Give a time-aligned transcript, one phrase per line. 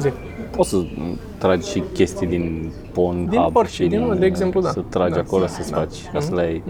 [0.00, 0.12] Zi.
[0.56, 0.76] Poți să
[1.38, 4.70] tragi și chestii din Pornhub Din orice, și din- de exemplu, da.
[4.70, 5.20] Să tragi Da.
[5.20, 5.76] acolo, să-ți Da.
[5.76, 6.62] faci, ca să le ai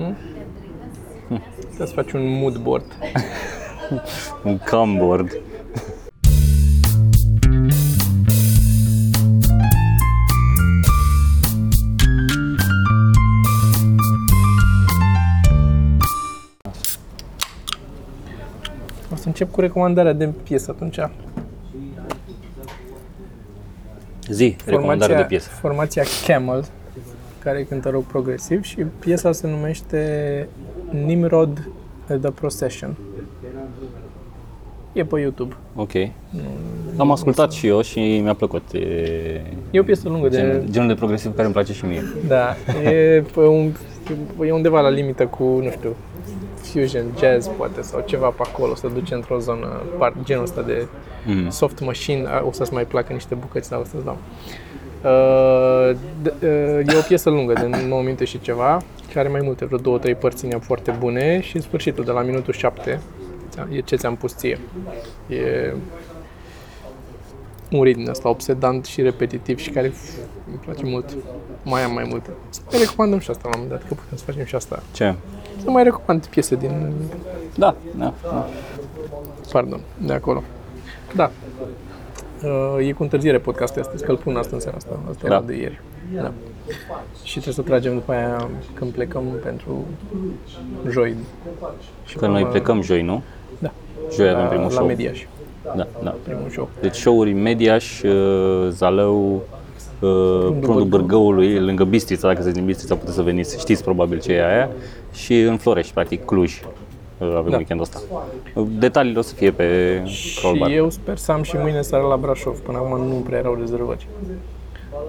[1.67, 2.85] Trebuie să faci un mood board.
[4.45, 5.41] un cumboard.
[19.13, 20.99] O să încep cu recomandarea de piesă atunci.
[24.33, 25.49] Zi, recomandare de piesă.
[25.49, 26.65] Formația Camel,
[27.39, 30.49] care cântă rock progresiv și piesa se numește
[31.05, 31.69] Nimrod
[32.07, 32.97] The Procession.
[34.93, 35.55] E pe YouTube.
[35.75, 35.93] Ok.
[36.97, 38.63] Am ascultat și eu și mi-a plăcut.
[38.73, 40.37] E E o piesă lungă de...
[40.37, 42.03] gen, genul de progresiv care îmi place și mie.
[42.27, 42.57] Da,
[42.91, 43.73] e, pe un,
[44.47, 45.97] e undeva la limită cu, nu știu,
[46.63, 50.87] fusion, jazz poate sau ceva pe acolo, să duce într-o zonă, part, genul ăsta de
[51.27, 51.51] Mm.
[51.51, 54.19] soft machine, a- o să-ți mai placă niște bucăți, dar o să-ți dau.
[55.05, 59.41] Uh, d- uh, e o piesă lungă, de 9 minute și ceva, care are mai
[59.45, 62.53] multe, vreo două, trei părți în ea foarte bune și în sfârșitul, de la minutul
[62.53, 63.01] 7,
[63.73, 64.59] e ce ți-am pus ție.
[65.29, 65.75] E
[67.71, 71.17] un ritm ăsta obsedant și repetitiv și care f- îmi place mult.
[71.63, 72.31] Mai am mai multe.
[72.49, 74.83] Să mai recomandăm și asta la un moment dat, că putem să facem și asta.
[74.93, 75.15] Ce?
[75.63, 76.93] Să mai recomand piese din,
[77.57, 78.47] Da, da, da.
[79.53, 80.43] pardon, de acolo.
[81.15, 81.31] Da.
[82.79, 84.99] Uh, e cu întârziere podcastul astăzi, că îl pun asta în seara asta.
[85.11, 85.35] Asta Da.
[85.35, 85.81] era de ieri.
[86.15, 86.33] Da.
[87.23, 89.85] Și trebuie să tragem după aia când plecăm pentru
[90.91, 91.15] joi.
[92.05, 93.23] Și Că noi până- plecăm joi, nu?
[93.59, 93.73] Da.
[94.15, 94.87] Joi avem primul la show.
[94.87, 95.27] Mediaș.
[95.77, 96.15] Da, da.
[96.23, 96.69] Primul show.
[96.81, 99.41] Deci show-uri Mediaș, uh, Zalău, uh,
[100.07, 100.85] Prundul Bârgău.
[100.85, 104.71] Bârgăului, lângă Bistrița, dacă sunteți din Bistrița puteți să veniți, știți probabil ce e aia,
[105.13, 106.61] și în Florești, practic, Cluj.
[107.19, 107.57] uh, Avem Da.
[107.57, 108.01] weekendul ăsta.
[108.55, 109.67] Uh, Detaliile o să fie pe
[110.41, 110.69] Crawlbar.
[110.71, 112.59] Și eu sper să am și mâine seara la Brașov.
[112.59, 114.07] Până acum nu prea erau rezervări.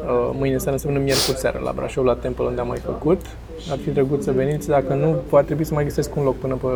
[0.06, 3.22] Uh, Mâine seara înseamnă miercuri seara la Brașov, la Temple, unde am mai făcut.
[3.72, 4.68] Ar fi drăguț să veniți.
[4.68, 6.68] Dacă nu, va trebui să mai găsesc un loc până pe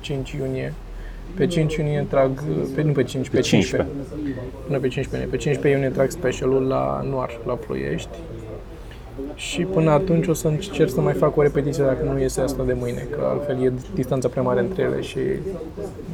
[0.00, 0.74] 5 iunie.
[1.34, 2.30] Pe 5 iunie trag,
[2.74, 3.90] pe, nu pe 5, pe, Pe 15.
[4.66, 5.26] Până pe 15 iunie.
[5.30, 8.18] Pe 15 iunie trag specialul la Noar, la Ploiești.
[9.34, 12.62] Și până atunci o să încerc să mai fac o repetiție dacă nu iese asta
[12.66, 15.18] de mâine, că altfel e distanța prea mare între ele și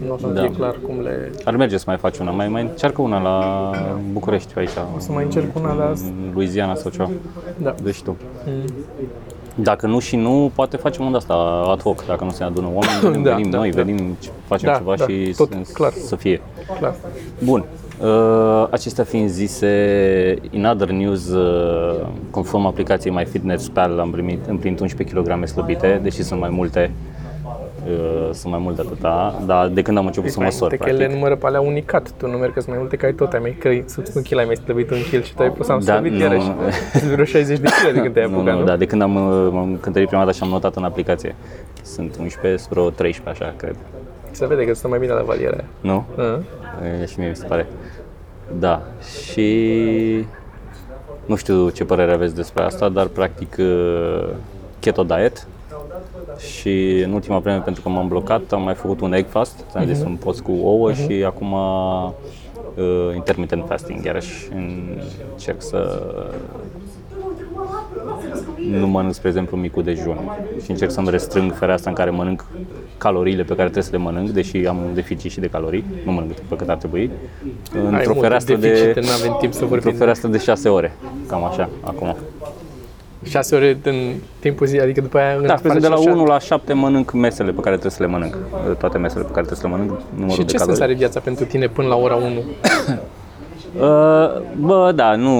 [0.06, 0.40] nu o să Da.
[0.40, 1.30] fie clar cum le...
[1.44, 3.70] Ar merge să mai faci una, mai, mai încearcă una la
[4.12, 5.88] București, aici, O să mai încerc una, dar...
[5.90, 7.10] în Louisiana sau ceva.
[7.56, 7.74] Da.
[7.82, 8.16] Deci tu.
[9.54, 11.34] Dacă nu și nu, poate facem un asta
[11.70, 13.82] ad hoc, dacă nu se adună oameni, venim, Da, venim da, noi, da.
[13.82, 14.16] venim,
[14.46, 15.92] facem Da, ceva da, și tot, să, clar.
[15.92, 16.40] să fie.
[16.78, 16.94] Clar.
[17.44, 17.64] Bun.
[18.02, 25.16] Uh, acestea fiind zise, in other news, uh, conform aplicației MyFitnessPal, am primit, împlinit 11
[25.16, 27.13] kg slăbite, deși sunt mai multe, uh,
[28.32, 30.96] sunt mai mult de atâta, dar de când am început să măsor, Uite că le
[30.96, 31.14] practic.
[31.16, 32.10] numără pe alea unicat.
[32.16, 33.32] Tu numeri că sunt mai multe, că ai tot.
[33.32, 35.68] Ai mai, că sub un kg ai mai slăbit un kg și tu ai pus
[35.68, 36.18] am Da, slăbit nu.
[36.18, 36.52] iarăși.
[36.98, 38.66] Sunt vreo 60 de kg de când te-ai Nu, apucat, nu, nu?
[38.66, 41.34] da, de când am, uh, m-am cântărit prima dată și am notat în aplicație.
[41.82, 43.76] Sunt 11 spre o 13, așa, cred.
[44.30, 45.64] Se vede că stă mai bine la valiera aia.
[45.80, 46.04] Nu?
[46.16, 46.38] Uh.
[47.02, 47.66] E, și mie mi se pare.
[48.58, 48.82] Da.
[49.32, 50.26] Și
[51.26, 54.28] nu știu ce părere aveți despre asta, dar practic uh,
[54.80, 55.46] keto diet
[56.38, 59.86] și în ultima vreme pentru că m-am blocat am mai făcut un egg fast, ți-am
[59.86, 64.48] zis un post cu ouă și acum uh, intermittent fasting, iarăși
[65.32, 66.02] încerc să
[68.70, 70.18] nu mănânc, spre exemplu, micul dejun.
[70.64, 72.44] Și încerc să-mi restrâng fereastra în care mănânc
[72.98, 76.12] caloriile pe care trebuie să le mănânc, deși am un deficit și de calorii, nu
[76.12, 77.10] mănânc pe cât ar trebui,
[77.74, 79.98] Ai într-o multe fereastră deficite, de, n-avem timp să într-o vorbim.
[79.98, 80.92] fereastră de 6 ore,
[81.26, 82.16] cam așa, acum.
[83.24, 83.94] 6 ore în
[84.38, 85.40] timpul zi, adică după aia...
[85.46, 86.16] Da, între de la și așa.
[86.16, 88.36] 1 la 7 mănânc mesele pe care trebuie să le mănânc,
[88.78, 90.76] toate mesele pe care trebuie să le mănânc, numărul Și de ce calorii.
[90.76, 92.24] sens are viața pentru tine până la ora 1?
[93.74, 93.80] Uh,
[94.60, 95.32] bă, da, nu...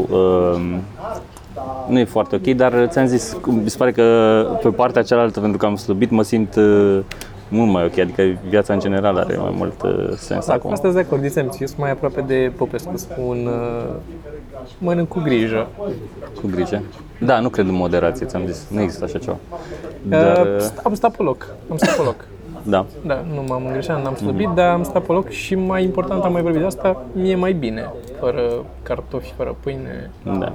[0.00, 0.60] Uh,
[1.88, 5.58] nu e foarte ok, dar ți-am zis, mi se pare că pe partea cealaltă, pentru
[5.58, 6.98] că am slăbit, mă simt uh,
[7.48, 10.72] mult mai ok, adică viața în general are mai mult uh, sens Da, cu acum.
[10.72, 13.94] asta sunt de acord, de eu sunt mai aproape de Popescu, spun uh,
[14.78, 15.66] mănânc cu grijă.
[16.40, 16.82] Cu grijă.
[17.20, 19.36] Da, nu cred în moderație, ți-am zis, nu există așa ceva.
[20.02, 22.16] Dar, Uh, uh, am stat pe loc, am stat pe loc.
[22.62, 26.22] da, Da, nu m-am îngreșat, n-am slăbit, dar am stat pe loc și mai important,
[26.22, 27.90] am mai vorbit de asta, mie mai bine,
[28.20, 28.42] fără
[28.82, 30.10] cartofi, fără pâine.
[30.38, 30.52] da.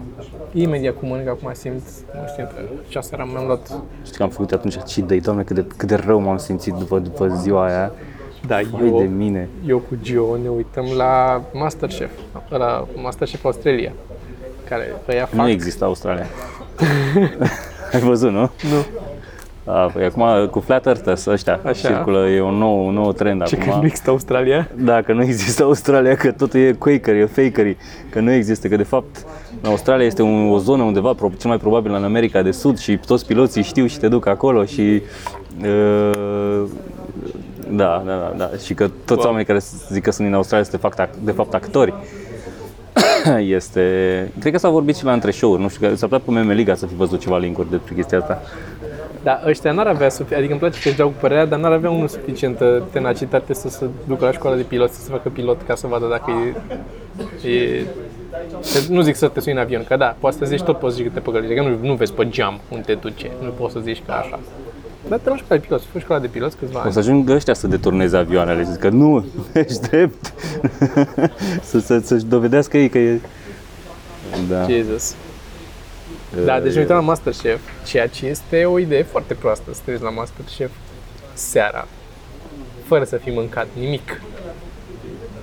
[0.54, 1.82] Imediat cum mănânc, acum simt,
[2.14, 2.48] nu știu,
[2.88, 5.88] și aseară mi-am luat Știi că am făcut atunci cheat day, doamne, cât de, cât
[5.88, 7.92] de rău m-am simțit după, după ziua aia.
[8.48, 9.50] Da, Vai de mine.
[9.68, 12.10] eu cu Gio ne uităm la Masterchef,
[12.50, 13.92] la Masterchef Australia,
[14.70, 15.40] care ăia fac...
[15.40, 16.26] Nu există Australia.
[17.94, 18.40] Ai văzut, nu?
[18.40, 18.86] Nu.
[19.64, 21.88] A, păi acum cu flat earthers ăștia Așa.
[21.90, 23.80] circulă, e un nou, un nou trend Ce că acum.
[23.80, 24.70] nu există Australia?
[24.76, 27.78] Da, că nu există Australia, că totul e Quaker, e fakery,
[28.10, 29.26] că nu există, că de fapt
[29.62, 32.78] în Australia este un, o zonă undeva, pro- cel mai probabil în America de Sud
[32.78, 35.02] și toți piloții știu și te duc acolo și
[35.64, 36.64] uh,
[37.70, 39.26] da, da, da, da, și că toți Wow.
[39.26, 39.60] oamenii care
[39.92, 41.94] zic că sunt din Australia sunt de fapt, ac- de fapt actori.
[43.40, 43.82] Este,
[44.40, 46.76] cred că s-a vorbit și la între show-uri, nu știu, că s-a putea pe Memeliga
[46.76, 48.42] să fi văzut ceva link-uri despre chestia asta.
[49.24, 51.72] Da, ăștia n-ar avea, sufi- adică îmi place că își dau cu părerea, dar n-ar
[51.72, 55.62] avea unul suficientă tenacitate să se ducă la școala de pilot, să se facă pilot
[55.68, 56.32] ca să vadă dacă
[57.44, 57.50] e...
[57.50, 57.84] e
[58.74, 60.96] că nu zic să te sui în avion, că da, poți să zici tot, poți
[60.96, 63.50] să zici că te păcălești, că nu, nu vezi pe geam unde te duce, nu
[63.50, 64.40] poți să zici că așa.
[65.08, 66.92] Dar te la școala de pilot, să faci școala de pilot câțiva O ani.
[66.94, 70.34] să ajungă ăștia să deturneze avioanele și zic că nu, ești drept.
[71.70, 73.20] să, să, să-și dovedească ei că e...
[74.50, 74.66] Da.
[74.68, 75.16] Jesus.
[76.46, 79.92] Da, deci ne uitam la Masterchef, ceea ce este o idee foarte proastă să te
[79.92, 80.72] uiți la Masterchef
[81.34, 81.88] seara,
[82.84, 84.22] fără să fi mâncat nimic.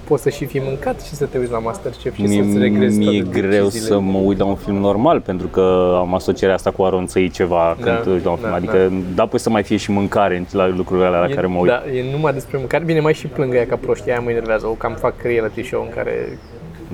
[0.09, 2.99] Poți să și fi mâncat și să te uiți la Masterchef și Mie, să-ți regrezi
[2.99, 3.87] mi-e toate greu deciziile.
[3.87, 7.29] să mă uit la un film normal pentru că am asocierea asta cu a ronțăi
[7.31, 8.49] ceva Da, când te uiți la un film.
[8.51, 11.47] da, Adică da, poți să mai fie și mâncare la lucrurile alea la E- care
[11.47, 11.69] mă uit.
[11.71, 12.85] Da, e numai despre mâncare.
[12.85, 14.67] Bine, mai și plâng aia ca proști, aia mă enervează.
[14.67, 16.39] O cam fac reality show în care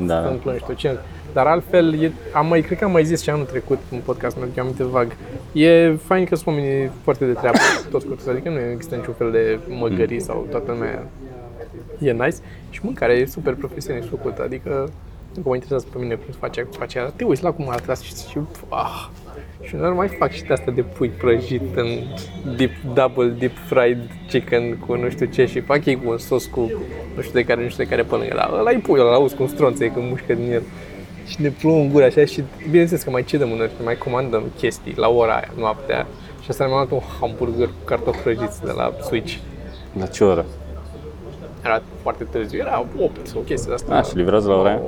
[0.07, 0.19] Da.
[0.19, 0.97] îmi plâng știu ce.
[1.33, 4.37] Dar altfel, e, am mai, cred că am mai zis și anul trecut în podcast,
[4.37, 5.07] mi-aduc aminte vag.
[5.53, 7.59] E fain că sunt oamenii foarte de treabă,
[7.91, 11.07] toți cu toți, adică nu există niciun fel de măgării sau toată lumea
[11.99, 12.37] e nice.
[12.73, 14.91] Și mâncarea e super profesionist făcută, adică
[15.35, 17.13] nu mă interesează pe mine cum se face, cum face aia.
[17.17, 18.39] Te uiți la cum arată și, și
[18.69, 19.09] ah,
[19.63, 21.89] și uneori mai fac și de asta de pui prăjit în
[22.57, 23.99] deep, double deep fried
[24.29, 26.61] chicken cu nu știu ce și fac ei cu un sos cu
[27.15, 28.35] nu știu de care, nu știu de care pe lângă.
[28.35, 30.63] Dar ăla e pui, ăla auzi cu un stronțe când mușcă din el.
[31.27, 34.43] Și ne plouă în gură așa și bineînțeles că mai cedăm uneori, că mai comandăm
[34.57, 36.07] chestii la ora aia, noaptea.
[36.43, 39.37] Și asta mi-am luat un hamburger cu cartofi prăjiți de la Switch.
[39.99, 40.45] La ce oră?
[41.65, 43.95] Era foarte târziu, era 8 sau chestii de asta.
[43.95, 44.81] A, și livrează la ora aia?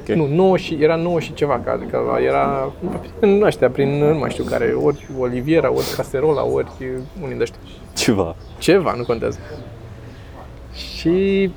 [0.00, 0.08] Ok.
[0.16, 2.72] Nu, 9 și, era 9 și ceva, că, că era
[3.18, 6.66] prin ăștia, prin nu mai știu care, ori Oliviera, ori Caserola, ori
[7.22, 7.58] unii de ăștia.
[7.96, 8.36] Ceva.
[8.58, 9.38] Ceva, nu contează.
[10.74, 11.50] Și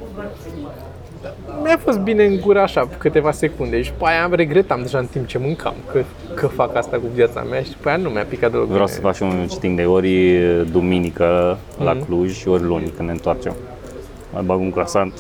[1.64, 5.06] mi-a fost bine în gură așa, câteva secunde și după aia am regretam deja în
[5.06, 8.24] timp ce mâncam că, că fac asta cu viața mea și după aia nu mi-a
[8.24, 8.96] picat deloc Vreau bine.
[8.96, 10.38] să fac și un citing de ori
[10.72, 12.06] duminică la Mhm.
[12.06, 13.54] Cluj și ori luni când ne întoarcem.
[14.34, 15.14] Mai bag un croissant.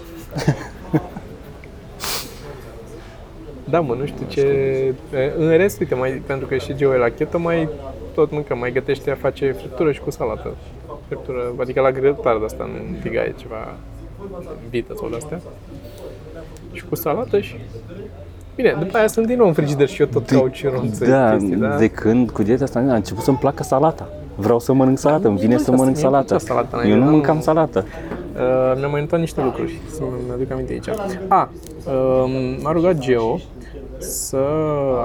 [3.63, 4.47] Da, mă, nu știu ce...
[5.37, 7.69] În rest, uite, mai, pentru că și Geo e la chetă, mai
[8.13, 10.53] tot mâncăm, mai gătește, face friptură și cu salată.
[11.07, 13.73] Friptură, adică la grătar de asta, nu tigaie ceva
[14.69, 15.39] vită sau de-astea.
[16.71, 17.55] Și cu salată și...
[18.55, 21.31] Bine, după aia sunt din nou în frigider și eu tot caut și ronță Da,
[21.31, 21.77] chestii, da?
[21.77, 24.09] de când cu dieta asta a început să-mi placă salata.
[24.35, 26.35] Vreau să mănânc salată, îmi vine Nu, să asta mănânc mie îmi salată.
[26.35, 27.85] plăcea salata Eu înainte, nu dar mâncam nu- salată.
[28.39, 30.87] Uh, mi-am mai notat niște lucruri, să mă aduc aminte aici.
[31.27, 31.49] A,
[31.85, 33.39] uh, m-a rugat Geo
[33.97, 34.37] să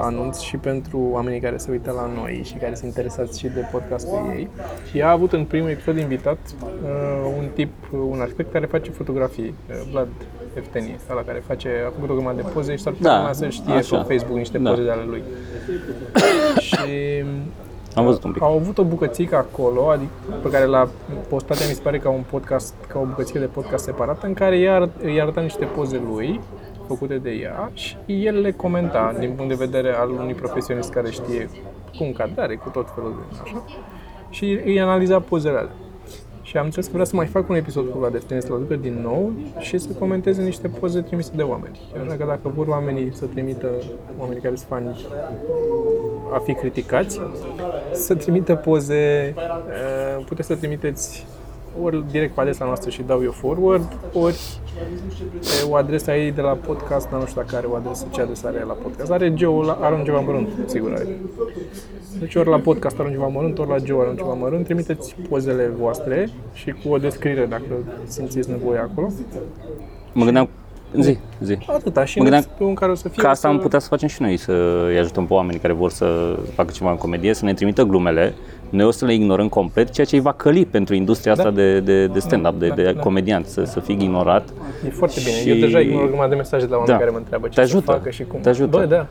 [0.01, 3.67] anunț și pentru oamenii care se uită la noi și care sunt interesați și de
[3.71, 4.49] podcastul ei.
[4.91, 6.37] Și a avut în primul episod invitat
[6.83, 7.71] uh, un tip,
[8.09, 10.07] un arhitect care face fotografii, uh, Vlad
[10.53, 13.33] Efteni, ăla care face, a făcut o grămadă de poze și s-ar putea Da, lumea
[13.33, 13.97] să știe așa.
[14.01, 14.69] pe Facebook niște Da.
[14.69, 15.23] poze de ale lui.
[16.67, 17.23] și
[17.95, 18.41] Am văzut un pic.
[18.41, 20.11] au avut o bucățică acolo, adică
[20.41, 20.87] pe care l-a
[21.29, 24.57] postat, mi se pare ca un podcast, ca o bucățică de podcast separată, în care
[24.59, 26.39] ea arăt- îi arăta niște poze lui,
[26.87, 31.09] făcute de ea, și el le comenta din punct de vedere al unui profesionist care
[31.11, 31.49] știe
[31.97, 33.63] cu încadrare, cu tot felul de așa,
[34.29, 35.71] și îi analiza pozele alea.
[36.55, 38.75] Și am înțeles că vrea să mai fac un episod cu Vlad Eften, să-l aducă
[38.75, 41.79] din nou și să comenteze niște poze trimise de oameni.
[42.05, 43.69] Așa că dacă vor oamenii să trimită,
[44.17, 45.05] oamenii care sunt fani
[46.33, 47.19] a fi criticați,
[47.91, 51.25] să trimită poze, uh, puteți să trimiteți
[51.83, 54.39] ori direct pe adresa noastră și dau eu forward, ori
[55.41, 58.21] pe o adresă ei de la podcast, dar nu știu dacă are o adresă, ce
[58.21, 59.11] adresă are la podcast.
[59.11, 61.07] Are Geo, la- are un ceva mărunt, sigur are.
[62.19, 64.65] Deci ori la podcast are un ceva mărunt, ori la Geo are un ceva mărunt,
[64.65, 67.63] trimiteți pozele voastre și cu o descriere dacă
[68.07, 69.07] simțiți nevoie acolo.
[70.13, 70.49] Mă gândeam,
[70.99, 71.57] zi, zi.
[71.67, 73.57] Atâta și Mă în gândeam pe un care o să fie Ca asta o am
[73.57, 74.51] să- putea să facem și noi, să
[74.87, 78.33] îi ajutăm pe oamenii care vor să facă ceva în comedie, să ne trimită glumele,
[78.69, 81.79] noi o să le ignorăm complet, ceea ce îi va căli pentru industria asta de,
[81.79, 82.99] de, de stand-up, de, Da, de da.
[82.99, 84.49] comediant, să, să fie ignorat.
[84.85, 85.35] E foarte bine.
[85.37, 86.99] Și- Eu deja ignor o grămadă de mesaje de la oameni Da.
[86.99, 87.83] care mă întreabă ce Te ajută.
[87.85, 88.39] să facă și cum.
[88.39, 88.77] Te ajută.
[88.77, 89.05] Bă, da.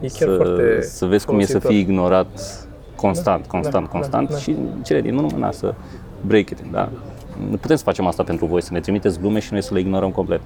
[0.00, 1.70] E chiar Să, foarte să vezi cum e să folositor.
[1.70, 2.26] fii ignorat
[2.96, 4.36] constant, constant, da, constant da.
[4.36, 5.74] și în cele din urmă, na, să
[6.26, 6.88] break it, da?
[7.50, 9.80] Nu putem să facem asta pentru voi, să ne trimiteți glume și noi să le
[9.80, 10.40] ignorăm complet.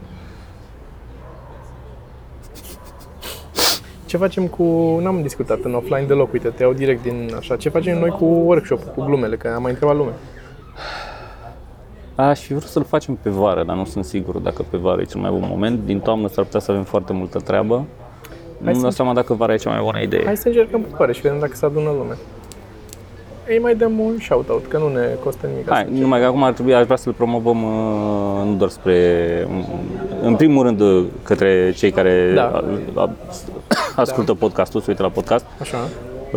[4.06, 4.62] Ce facem cu...
[5.02, 7.56] N-am discutat în offline deloc, uite, te iau direct din așa.
[7.56, 10.10] Ce facem noi cu workshop cu glumele, că am mai întrebat lume.
[12.14, 15.04] Aș fi vrut să-l facem pe vară, dar nu sunt sigur dacă pe vară e
[15.04, 15.80] cel mai bun moment.
[15.84, 17.74] Din toamnă s-ar putea să avem foarte multă treabă.
[18.58, 20.24] Nu-mi dau să- seama dacă vara e cea mai bună idee.
[20.24, 22.14] Hai să încercăm pe pare și vedem dacă se adună lume.
[23.48, 25.68] Ei mai dăm un shout-out, că nu ne costă nimic.
[25.70, 25.90] Hai, asta.
[25.92, 29.48] numai că acum ar trebui, aș vrea să-l promovăm uh, nu doar spre,
[30.22, 32.42] în primul rând uh, către cei care Da.
[32.94, 33.10] a, a,
[33.96, 35.78] ascultă podcastul, se uită la podcast Așa.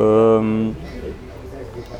[0.01, 0.73] um,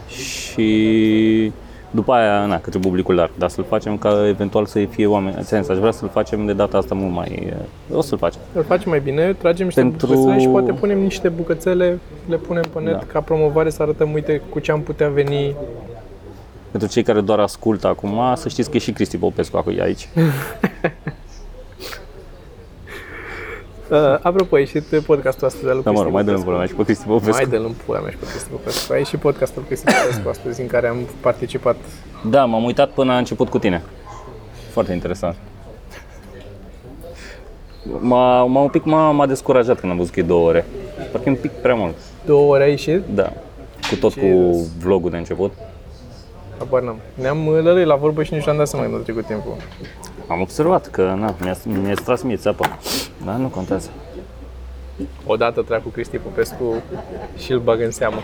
[0.08, 1.52] și
[1.92, 5.44] după aia, na, către publicul larg, dar să-l facem ca eventual să fie oameni, în
[5.44, 7.54] sens, aș vrea să-l facem de data asta mult mai,
[7.92, 8.42] uh, o să-l facem.
[8.54, 12.64] Îl facem mai bine, tragem niște Pentru- bucățele și poate punem niște bucățele, le punem
[12.74, 13.04] pe net Da.
[13.12, 15.56] ca promovare să arătăm, uite, cu ce am putea veni.
[16.72, 20.10] Pentru cei care doar ascultă acum, să știți că e și Cristi Popescu acolo aici.
[23.92, 26.58] Uh, apropo, a ieșit podcastul astăzi al lui Dar mă rog, mai dăm Cristi pula
[26.58, 27.36] mea și pe Cristi Popescu.
[27.36, 28.94] Mai dă-l în pula mea și pe Cristi Popescu.
[28.94, 31.76] A ieșit podcastul lui Cristi Popescu astăzi, în care am participat.
[32.30, 33.82] Da, m-am uitat până a început cu tine.
[34.72, 35.36] Foarte interesant.
[38.00, 40.66] M-a, m-a un pic m-a, m-a descurajat când am văzut că e două ore.
[41.12, 41.96] Parcă e un pic prea mult.
[42.26, 43.34] Două ore a ieșit, Da.
[43.90, 44.68] Cu tot cu Jesus.
[44.80, 45.54] vlogul de început.
[46.58, 46.98] habar n-am.
[47.14, 49.56] Ne-am uh, lălăit la vorbă și nici n-am dat seama când a trecut timpul.
[50.28, 52.66] Am observat că na, mi-a, mi-a tras mie țeapă.
[53.26, 53.90] Da, nu contează.
[55.26, 56.82] Odată treacă cu Cristi Popescu
[57.38, 58.22] și îl bag în seamă.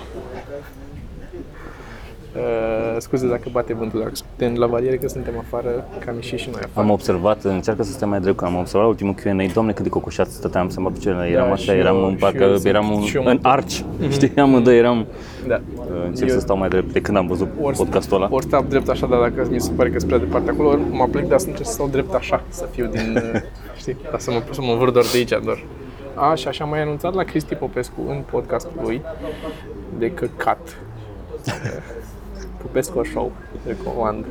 [2.35, 6.39] Uh, scuze dacă bate vântul, dacă suntem la valiere că suntem afară, că am ieșit
[6.39, 6.85] și noi afară.
[6.85, 9.83] Am observat, încearcă să stea mai drept, că am observat la ultimul Q&A, doamne cât
[9.83, 12.43] de cocoșat stăteam să mă picioarele, eram Da, așa, și eram eu- în și parcă,
[12.43, 15.05] eu sunt- eram un, și eu în mă- arci, știi, amândoi eram,
[15.47, 15.61] Da.
[16.05, 18.27] încerc Eu- să stau mai drept de când am văzut Ori, podcastul ăla.
[18.31, 20.81] ori stau drept așa, dar dacă mi se pare că sunt prea departe acolo, ori
[20.91, 23.41] mă plec, dar să încerc să stau drept așa, să fiu din, uh,
[23.81, 25.63] știi, dar să mă, să mă văr doar de aici, doar.
[26.15, 29.01] A, și așa m-ai anunțat la Cristi Popescu în podcastul lui
[29.97, 30.77] de căcat.
[32.63, 33.32] Popescu Show,
[33.65, 34.25] recomand.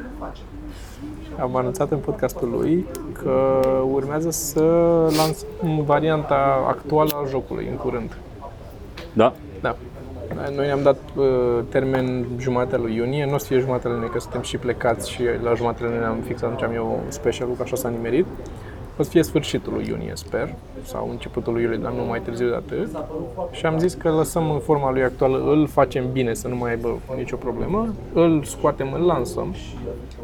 [1.41, 2.87] Am anunțat în podcastul lui
[3.23, 3.61] că
[3.93, 4.63] urmează să
[5.17, 8.17] lansăm varianta actuală a jocului în curând.
[9.13, 9.33] Da?
[9.61, 9.77] Da.
[10.55, 11.25] Noi ne-am dat uh,
[11.69, 15.23] termen jumatea lui iunie, nu o să fie jumatele lunii, că suntem și plecați și
[15.43, 18.27] la jumatele lunii am fix atunci am eu specialul, că așa s-a nimerit.
[18.99, 22.49] O să fie sfârșitul lui iunie, sper, sau începutul lui iulie, dar nu mai târziu
[22.49, 22.89] de atât.
[23.51, 26.71] Și am zis că lăsăm în forma lui actuală, îl facem bine, să nu mai
[26.71, 29.55] aibă nicio problemă, îl scoatem, îl lansăm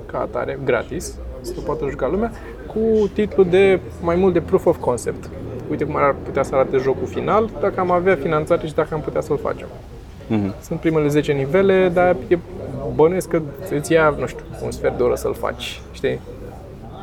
[0.06, 2.32] ca atare, gratis, să poată juca lumea,
[2.66, 5.30] cu titlul de mai mult de proof of concept.
[5.70, 9.00] Uite cum ar putea să arate jocul final, dacă am avea finanțare și dacă am
[9.00, 9.66] putea să-l facem.
[10.26, 10.54] Mhm.
[10.60, 12.38] Sunt primele 10 nivele, dar e
[12.94, 16.20] bănuiesc că îți ia, nu știu, un sfert de oră să-l faci, știi?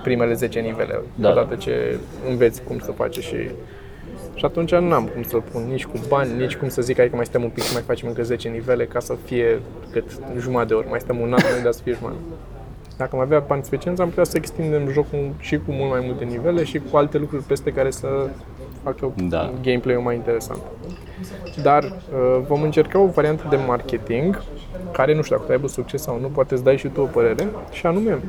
[0.05, 1.29] Primele 10 nivele, Da.
[1.29, 1.97] odată ce
[2.29, 3.49] înveți cum să faci și...
[4.35, 7.09] Și atunci nu am cum să-l pun nici cu bani, nici cum să zic, hai
[7.09, 9.59] că mai stăm un pic și mai facem încă 10 nivele ca să fie
[9.91, 10.03] cât
[10.39, 12.19] jumătate de ori, mai stăm un an, noi, dar să fie jumătate.
[12.97, 16.23] Dacă am avea bani suficienți, am putea să extindem jocul și cu mult mai multe
[16.23, 18.07] nivele și cu alte lucruri peste care să
[18.83, 19.51] facă Da.
[19.63, 20.61] gameplay-ul mai interesant.
[21.61, 24.43] Dar uh, vom încerca o variantă de marketing
[24.91, 27.47] care nu știu dacă aibă succes sau nu, poate îți dai și tu o părere,
[27.71, 28.19] și anume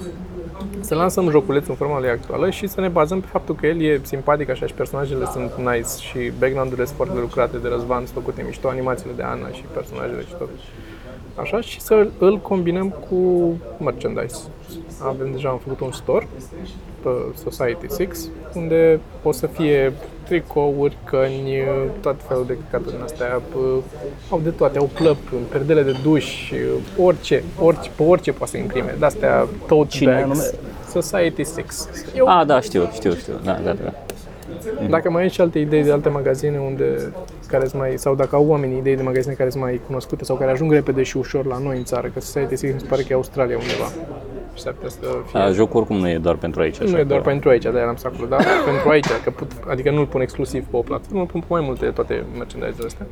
[0.80, 3.80] să lansăm joculețul în forma lui actuală și să ne bazăm pe faptul că el
[3.82, 8.24] e simpatic așa și personajele sunt nice și background-urile sunt foarte lucrate de Răzvan, sunt
[8.24, 10.48] făcute mișto, animațiile de Ana și personajele și tot.
[11.34, 13.52] Așa, și să îl combinăm cu
[13.84, 14.48] merchandise.
[15.02, 16.95] Avem deja am făcut un store pe
[17.48, 19.92] Society 6, unde o să fie
[20.24, 21.54] tricouri, căni,
[22.00, 23.82] tot felul de căcaturi din astea, p-
[24.30, 26.52] au de toate, au plăpuri, perdele de duș,
[26.98, 30.44] orice, orice, pe orice poate să imprime, de-astea tote Cine bags, anume?
[31.00, 31.88] Society 6.
[32.16, 33.32] Eu, Ah, da, știu, știu, știu.
[33.44, 33.92] Da, da, da.
[34.88, 37.12] Dacă mai ai și alte idei de alte magazine unde
[37.48, 40.50] care mai, sau dacă au oamenii idei de magazine care sunt mai cunoscute sau care
[40.50, 43.08] ajung repede și ușor la noi în țară, că Society 6 mi se pare că
[43.10, 43.88] e Australia undeva.
[44.54, 44.98] Și s-ar putea să
[45.30, 46.78] fie Da, jocul oricum nu e doar pentru aici.
[46.78, 49.30] nu așa e doar că- pentru aici, de-aia l-am să acolo, dar pentru aici, că
[49.30, 52.86] put, adică nu-l pun exclusiv pe o platformă, îl pun pe mai multe toate merchandise-urile
[52.86, 53.06] astea.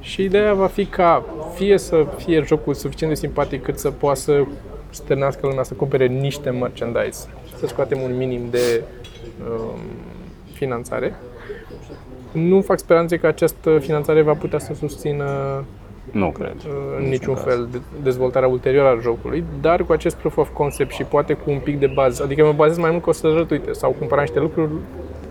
[0.00, 1.24] Și ideea va fi ca
[1.54, 4.42] fie să fie jocul suficient de simpatic cât să poată să
[4.90, 8.82] stârnească lumea să cumpere niște merchandise, să scoatem un minim de
[9.50, 9.78] um,
[10.64, 11.14] finanțare.
[12.32, 15.24] Nu fac speranțe că această finanțare va putea să susțină
[16.10, 16.56] Nu cred.
[16.98, 21.02] în niciun fel de- dezvoltarea ulterioară a jocului, dar cu acest proof of concept și
[21.02, 23.50] poate cu un pic de bază, adică mă bazez mai mult că o să arăt,
[23.50, 24.70] uite, sau cumpăra niște lucruri,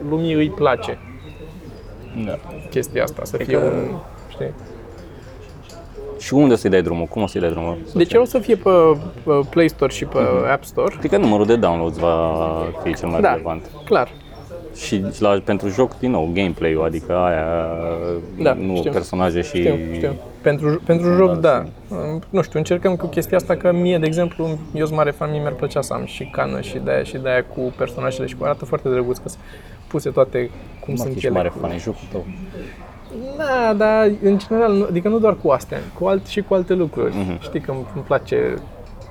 [0.09, 0.97] lumii îi place
[2.25, 2.37] Da.
[2.69, 3.97] chestia asta, să fie Adică- un,
[4.29, 4.51] știi?
[6.19, 7.05] Și unde o să-i dai drumul?
[7.05, 7.77] Cum o să-i dai drumul?
[7.95, 8.69] Deci o să fie pe,
[9.23, 10.17] pe Play Store și pe
[10.51, 10.95] App Store.
[10.99, 12.35] Cred că numărul de downloads va
[12.83, 13.69] fi cel mai Da, relevant.
[13.85, 14.11] clar.
[14.75, 17.67] Și la, pentru joc, din nou, gameplay-ul, adică aia,
[18.41, 18.91] Da, nu știu.
[18.91, 19.57] personaje și...
[19.57, 20.13] Știu, știu.
[20.41, 21.65] Pentru, pentru joc, da.
[22.29, 25.39] Nu știu, încercăm cu chestia asta că mie, de exemplu, eu sunt mare fan, mie
[25.39, 28.35] mi-ar plăcea să am și cană și de aia și de aia cu personajele și
[28.35, 29.41] cu arată foarte drăguț că sunt
[29.87, 30.49] puse toate
[30.79, 31.35] cum Mă, sunt ești ele.
[31.35, 32.25] mare fan, e jocul tău.
[33.37, 36.73] Da, dar în general, nu- adică nu doar cu astea, cu alt, și cu alte
[36.73, 37.13] lucruri.
[37.39, 38.53] Știi că îmi, îmi place,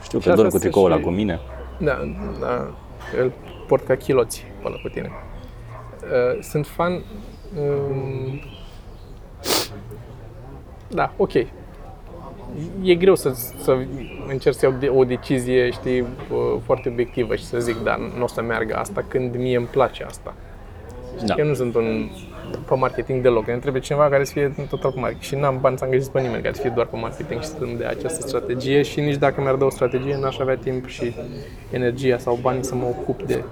[0.03, 1.41] Știu Și că asta doar cu se tricoul ăla și- cu mine.
[1.79, 1.99] da,
[2.41, 2.71] da,
[3.23, 3.33] îl
[3.67, 5.11] port ca chiloți pe ăla cu tine.
[6.11, 8.41] Uh, Sunt fan, um,
[10.88, 11.33] da, ok.
[12.83, 13.79] E greu să, să
[14.29, 16.07] încerc să iau de- o decizie, știi, uh,
[16.65, 20.05] foarte obiectivă și să zic, da, nu o să meargă asta când mie îmi place
[20.05, 20.35] asta.
[21.27, 21.35] Da.
[21.38, 22.09] Eu nu sunt un
[22.69, 23.47] pe marketing deloc.
[23.47, 25.25] Ne trebuie cineva care să fie total pe marketing.
[25.25, 27.76] Și n-am bani să angajez pe nimeni care să fie doar pe marketing și să-mi
[27.76, 31.14] dea această strategie și nici dacă mi-ar da o strategie, n-aș avea timp și
[31.71, 33.43] energia sau bani să mă ocup de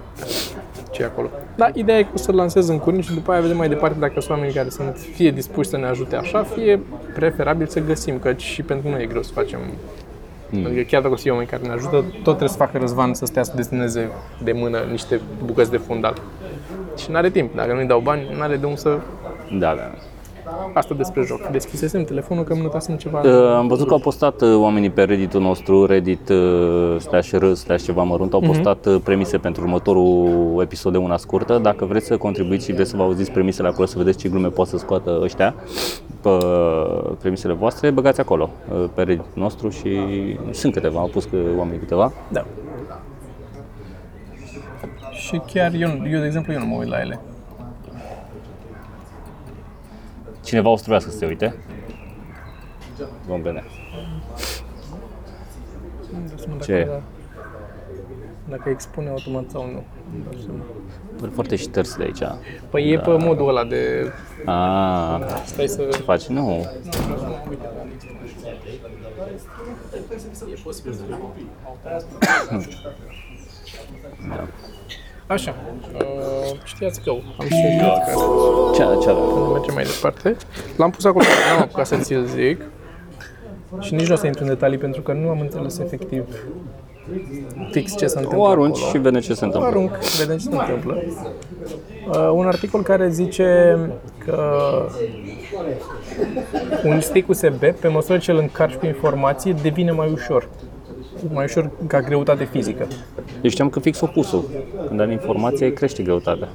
[0.91, 1.29] ce e acolo.
[1.55, 3.99] Dar ideea e că o să lansez în curând și după aia vedem mai departe
[3.99, 6.79] dacă sunt oameni care sunt fie dispuși să ne ajute așa, fie
[7.15, 9.59] preferabil să găsim, că și pentru noi e greu să facem
[10.49, 10.65] Mm.
[10.65, 13.13] Adică chiar dacă o să fie oameni care ne ajută, tot trebuie să facă răzvan
[13.13, 14.09] să stea să deseneze
[14.43, 16.21] de mână niște bucăți de fundal.
[16.97, 17.55] Și n-are timp.
[17.55, 18.97] Dacă nu-i dau bani, n-are de unde să...
[19.59, 19.91] Da, da.
[20.73, 21.47] Asta despre joc.
[21.47, 23.21] Deschisesem telefonul că îmi notasem ceva...
[23.25, 27.53] Uh, am văzut că au postat uh, oamenii pe Reddit-ul nostru, Reddit uh, slash r
[27.53, 31.57] slash ceva mărunt, au postat uh, premise pentru următorul episod de una scurtă.
[31.57, 34.47] Dacă vreți să contribuiți și vreți să vă auziți premisele acolo, să vedeți ce glume
[34.47, 35.55] pot să scoată ăștia,
[36.21, 36.29] pe
[37.19, 39.89] premisele voastre, băgați acolo, uh, pe Reddit nostru și
[40.51, 42.11] sunt câteva, au pus că oamenii câteva.
[42.27, 42.45] Da.
[45.27, 47.19] Și chiar eu, eu, de exemplu, eu nu mă uit la ele.
[50.43, 51.55] Cineva o să trebuiască să se uite.
[53.25, 53.63] Vom vedea.
[56.11, 56.83] Nu dau seama Ce?
[56.85, 57.01] Dacă,
[58.49, 59.83] dacă expune automat sau nu.
[60.17, 60.63] Nu dau seama.
[61.19, 62.23] Păi Foarte șters de aici.
[62.69, 64.11] Păi e pe modul ăla de...
[64.45, 65.99] Ah, Stai să...
[66.05, 66.25] faci?
[66.27, 66.65] Nu.
[75.27, 75.55] Așa.
[75.93, 78.23] Uh, știați că am și un podcast.
[78.73, 79.23] Ce, ce avem?
[79.33, 80.35] Când mergem mai departe.
[80.77, 82.61] L-am pus acolo, n-am apucat să ți-l zic.
[83.79, 86.23] Și nici nu o să intru în detalii pentru că nu am înțeles efectiv
[87.71, 88.91] fix ce se întâmplă O arunci acolo.
[88.91, 89.69] și vedem ce se O întâmplă.
[89.69, 90.97] arunc, vedem ce se întâmplă.
[92.09, 93.77] Uh, un articol care zice
[94.25, 94.41] că
[96.83, 100.49] un stick USB, pe măsură ce îl încarci cu informații, devine mai ușor.
[101.33, 102.87] Mai ușor ca greutate fizică.
[103.41, 104.49] Eu știam că fix opusul.
[104.87, 106.49] Când ai informație, crește greutatea.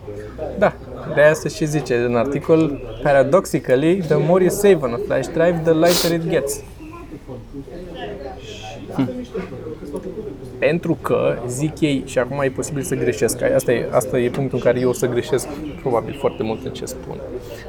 [0.58, 0.72] Da,
[1.14, 5.28] de aia se și zice în articol, paradoxically, the more you save on a flash
[5.28, 6.60] drive, the lighter it gets.
[10.58, 14.58] Pentru că, zic ei, și acum e posibil să greșesc, asta e, asta e punctul
[14.58, 15.46] în care eu o să greșesc
[15.80, 17.20] probabil foarte mult în ce spun.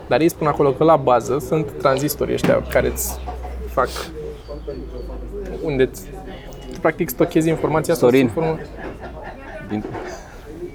[0.07, 3.19] Dar ei spun acolo că la bază sunt tranzistorii ăștia care îți
[3.67, 3.89] fac
[5.63, 6.22] unde îți, tu
[6.83, 8.25] practic stochezi informația asta Sorin.
[8.25, 8.59] sub formă
[9.69, 9.83] Din...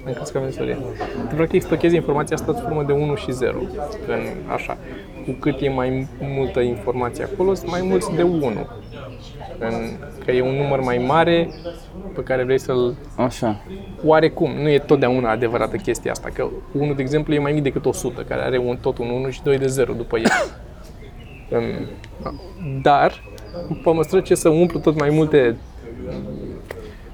[0.05, 0.77] am crezut că avem Sorin.
[1.29, 3.57] Tu practic stochezi informația asta sub formă de 1 și 0.
[4.07, 4.77] În, așa.
[5.25, 8.45] Cu cât e mai multă informație acolo, sunt mai mulți de 1.
[9.59, 9.73] În,
[10.25, 11.49] că e un număr mai mare
[12.15, 12.95] pe care vrei să-l...
[13.15, 13.61] Așa.
[14.03, 17.85] Oarecum, nu e totdeauna adevărată chestia asta, că 1, de exemplu, e mai mic decât
[17.85, 20.25] 100, care are un, tot un 1 și 2 de 0 după el.
[21.49, 21.87] În-
[22.81, 23.23] Dar,
[23.83, 25.57] pe măsură ce să umplu tot mai multe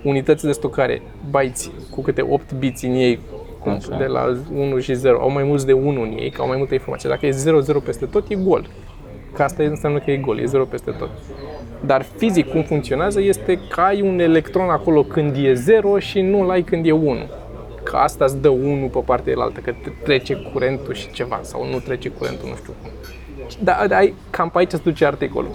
[0.03, 3.19] unități de stocare, bytes cu câte 8 bits în ei,
[3.59, 3.97] cum, Așa.
[3.97, 6.57] de la 1 și 0, au mai mulți de 1 în ei, că au mai
[6.57, 7.09] multă informație.
[7.09, 8.67] Dacă e 0, 0 peste tot, e gol.
[9.33, 11.09] Că asta înseamnă că e gol, e 0 peste tot.
[11.85, 16.49] Dar fizic cum funcționează este că ai un electron acolo când e 0 și nu-l
[16.49, 17.17] ai când e 1.
[17.83, 21.67] Că asta îți dă 1 pe partea elaltă, că te- trece curentul și ceva, sau
[21.71, 22.91] nu trece curentul, nu știu cum.
[23.63, 25.51] Da, da, ai, cam pe aici se duce articolul.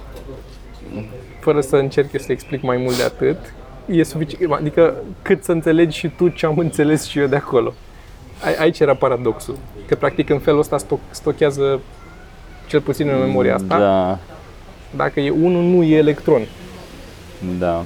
[1.40, 3.36] Fără să încerc eu să explic mai mult de atât,
[3.86, 7.72] e suficient, adică cât să înțelegi și tu ce am înțeles și eu de acolo.
[8.44, 11.80] Ai- Aici era paradoxul, că practic în felul ăsta stoc- stochează
[12.68, 14.18] cel puțin în memoria asta, Da,
[14.96, 16.40] dacă e 1 nu e electron.
[17.58, 17.84] da.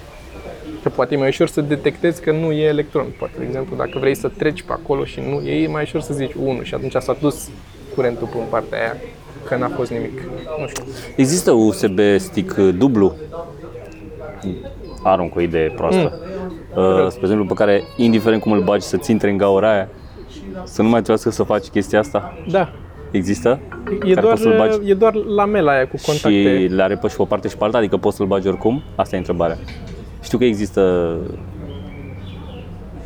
[0.83, 3.07] Că poate e mai ușor să detectezi că nu e electron.
[3.19, 6.01] Poate, de exemplu, dacă vrei să treci pe acolo și nu e, e mai ușor
[6.01, 7.49] să zici 1 și atunci s-a dus
[7.95, 8.97] curentul pe partea aia,
[9.48, 10.22] că n-a fost nimic.
[10.61, 10.85] Nu știu.
[11.16, 13.14] Există USB stick uh, dublu?
[15.02, 16.18] Arunc o idee proastă.
[16.76, 19.88] Uh, spre exemplu, pe care, indiferent cum îl bagi, să-ți intre în gaura aia,
[20.64, 22.38] să nu mai trebuiască să faci chestia asta.
[22.50, 22.72] Da,
[23.11, 23.61] Există?
[23.88, 24.90] e Care doar, poți să-l bagi?
[24.90, 26.28] e doar lamela aia cu contacte.
[26.59, 28.48] Și le are pe și pe o parte și pe alta, adică poți să-l bagi
[28.48, 28.83] oricum?
[28.94, 29.57] Asta e întrebarea.
[30.22, 31.14] Știu că există...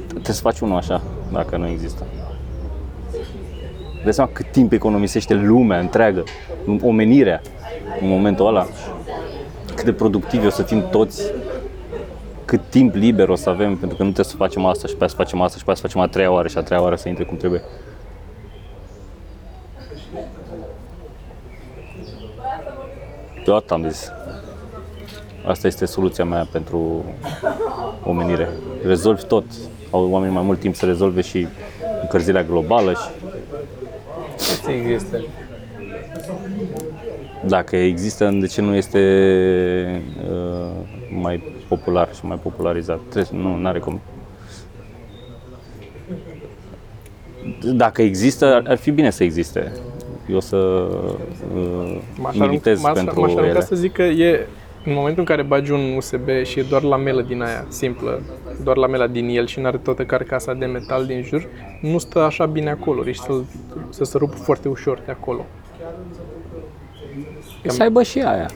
[0.08, 2.06] Trebuie să faci unul așa, dacă nu există.
[4.08, 6.24] Dai seama cât timp economisește lumea întreagă,
[6.82, 7.40] omenirea
[8.00, 8.66] în momentul ăla.
[9.74, 11.22] Cât de productivi o să fim toți
[12.44, 15.00] cât timp liber o să avem, pentru că nu trebuie să facem asta și pe
[15.00, 16.82] aia să facem asta și pe aia să facem a treia oară și a treia
[16.82, 17.62] oară să intre cum trebuie.
[23.46, 24.10] Eu atât am zis.
[25.46, 27.04] Asta este soluția mea pentru
[28.04, 28.48] omenire.
[28.84, 29.44] Rezolvi tot.
[29.90, 31.46] Au oamenii mai mult timp să rezolve și
[32.02, 33.27] încălzirea globală și
[34.64, 35.20] Ce există?
[37.46, 38.98] dacă există, de ce nu este
[40.30, 40.70] uh,
[41.20, 43.00] mai popular și mai popularizat?
[43.08, 44.00] Trebuie, nu, are cum.
[47.64, 49.72] Dacă există, ar, ar fi bine să existe.
[50.30, 53.60] Eu să uh, M-aș militez arunca- m-aș- pentru M-aș arunca ele.
[53.60, 54.46] să zic că e
[54.88, 58.20] în momentul în care bagi un USB și e doar lamela din aia simplă,
[58.62, 61.46] doar lamela din el și nu are toată carcasa de metal din jur,
[61.80, 63.32] nu stă așa bine acolo, riști să,
[63.88, 65.44] să se rup foarte ușor de acolo.
[67.66, 68.50] Să aibă și aia,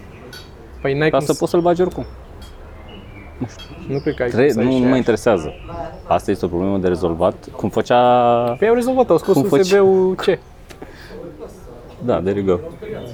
[0.81, 2.05] Păi n-ai ca cum să poți să-l bagi oricum.
[3.89, 4.97] Nu cred că ai cum Tre- să ai nu, și nu mă aia.
[4.97, 5.53] interesează.
[6.07, 7.49] Asta este o problemă de rezolvat.
[7.57, 7.99] Cum făcea...
[8.59, 9.61] Păi au rezolvat, au scos Cum faci?
[9.61, 10.39] USB-ul C.
[12.05, 12.61] Da, there you go.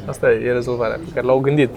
[0.06, 1.70] Asta e rezolvarea pe care l-au gândit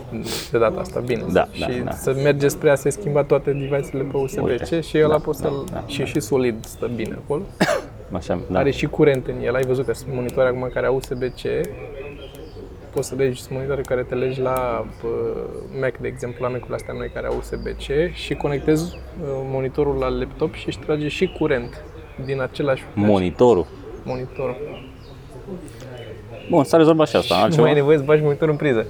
[0.52, 1.24] de data asta, bine.
[1.32, 1.92] Da, și da, da.
[1.92, 5.42] să merge spre a se schimba toate device-urile pe USB-C Uite, și ăla da, poți
[5.42, 5.64] da, să-l...
[5.72, 7.42] da, și și solid stă bine acolo.
[8.12, 8.60] Așa, da.
[8.60, 11.42] Are și curent în el, ai văzut că sunt monitoare acum care au USB-C.
[12.94, 15.08] Poți să legi, sunt monitoare care te legi la pă,
[15.82, 20.08] Mac, de exemplu, la Mac-urile astea noi care au USB-C și conectezi uh, monitorul la
[20.08, 21.84] laptop și își trage și curent
[22.26, 23.66] din același Monitorul.
[24.04, 24.56] monitor.
[26.52, 27.36] Bun, s-a rezolvat și asta.
[27.36, 27.62] Nu Altceva?
[27.62, 28.86] mai ai nevoie să bagi monitorul în priză.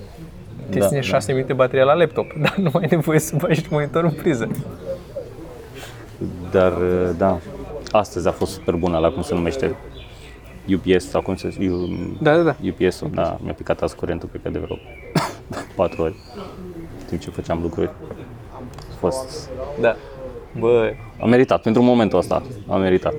[0.69, 1.06] Te Da, ține da.
[1.06, 4.50] 6 minute bateria la laptop, dar nu mai ai nevoie să bagi monitorul în priză.
[6.52, 6.71] Dar,
[7.17, 7.39] da,
[7.91, 9.76] astăzi a fost super bună la cum se numește
[10.74, 12.56] UPS sau cum se U- Da, da, da.
[12.65, 14.78] UPS-ul, da, mi-a picat azi curentul, cred că de vreo
[15.76, 16.15] 4 ori,
[17.00, 17.89] în timp ce făceam lucruri.
[18.54, 19.50] A fost,
[19.82, 19.95] Da.
[20.59, 23.13] Bă, a meritat, pentru momentul ăsta, a meritat.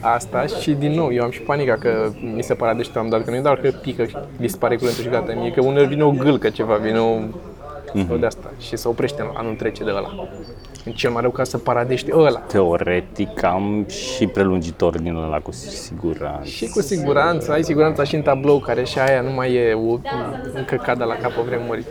[0.00, 3.24] asta și din nou, eu am și panica că mi se pare deștept, am dat
[3.24, 6.10] că nu e doar că pică, dispare curentul și gata, mie că uneori vine o
[6.10, 7.18] gâlcă ceva, vine o,
[8.12, 10.28] o de asta și se oprește, nu trece de ăla.
[10.88, 12.38] În cel mai rău ca să paradește ăla.
[12.38, 16.48] Teoretic am și prelungitor din ăla cu siguranță.
[16.48, 19.98] Și cu siguranță, ai siguranța și în tablou, care și aia nu mai e o,
[20.54, 21.84] încă cadă la capul vremuri.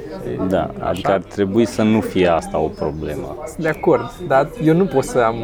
[0.47, 3.37] Da, adică ar trebui să nu fie asta o problemă.
[3.45, 5.35] Sunt de acord, dar eu nu pot să am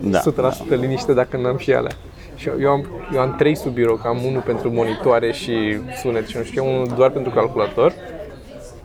[0.00, 1.92] Da, uh, 100% liniște dacă nu am și alea.
[2.36, 5.76] Și eu- eu am, eu am trei sub birou, că am unul pentru monitoare și
[6.02, 7.92] sunet și nu știu, unul doar pentru calculator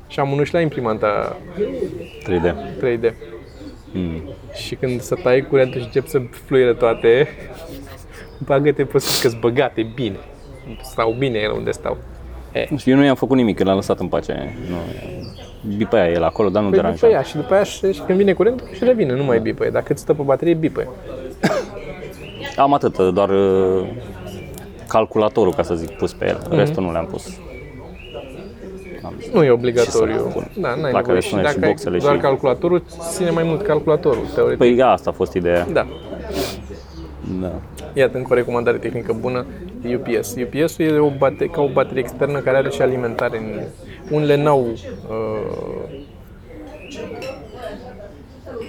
[0.08, 1.36] și am unul și la imprimanta
[2.23, 2.55] 3D.
[2.79, 3.13] 3D.
[3.93, 4.21] Mm.
[4.54, 7.28] Și când să tai curentul și încep să fluire toate,
[8.45, 10.17] bagă-te pe sus că-s băgate bine.
[10.82, 11.97] Stau bine ele unde stau.
[12.54, 14.56] E, Nu știu, eu nu i-am făcut nimic, l-am lăsat în pace.
[14.69, 14.75] Nu,
[15.78, 16.99] bipă el acolo, dar nu Păi deranja.
[16.99, 19.69] după ea și după aia și, și când vine curentul și revine, nu mai bipăie.
[19.69, 20.88] Dacă îți stă pe baterie, bipăie.
[22.56, 23.88] Am atât, doar uh,
[24.88, 26.38] calculatorul, ca să zic, pus pe el.
[26.49, 26.56] Mhm.
[26.56, 27.39] Restul nu le-am pus.
[29.19, 30.15] Am zis, Nu e Ce obligatoriu.
[30.17, 30.51] să pun?
[30.58, 31.13] Da, n-ai Dacă nevoie.
[31.15, 34.58] le Și spune și dacă ai boxele doar și- calculatorul, ține mai mult calculatorul, teoretic.
[34.58, 35.67] Păi asta a fost ideea.
[35.73, 35.88] Da.
[37.41, 37.51] Da.
[37.93, 39.45] Iată încă o recomandare tehnică bună,
[39.95, 40.36] UPS.
[40.36, 43.67] UPS-ul e o bate- ca o baterie externă care are și alimentare în el.
[44.12, 44.67] Unele n-au...
[45.10, 45.97] Uh,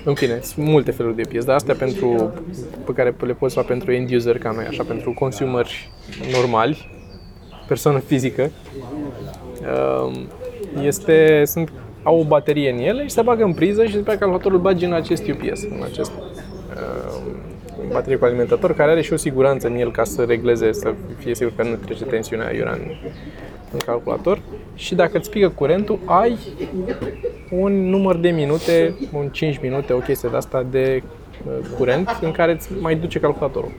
[0.04, 2.32] în fine, sunt multe feluri de UPS, dar astea pentru,
[2.84, 5.90] pe care le poți lua pentru end user ca noi, așa, pentru consumeri
[6.32, 6.90] normali,
[7.66, 8.50] persoană fizică,
[9.60, 10.12] uh,
[10.82, 14.18] este, sunt, au o baterie în ele și se bagă în priză și după aceea
[14.18, 17.20] calculatorul bagi în acest UPS, în acest uh,
[17.92, 21.34] baterie cu alimentator, care are și o siguranță în el ca să regleze, să fie
[21.34, 22.80] sigur că nu trece tensiunea aiurea în,
[23.72, 24.40] în calculator.
[24.74, 26.38] Și dacă îți pică curentul, ai
[27.50, 31.02] un număr de minute, un 5 minute, o chestie de asta de
[31.46, 33.70] uh, curent în care îți mai duce calculatorul.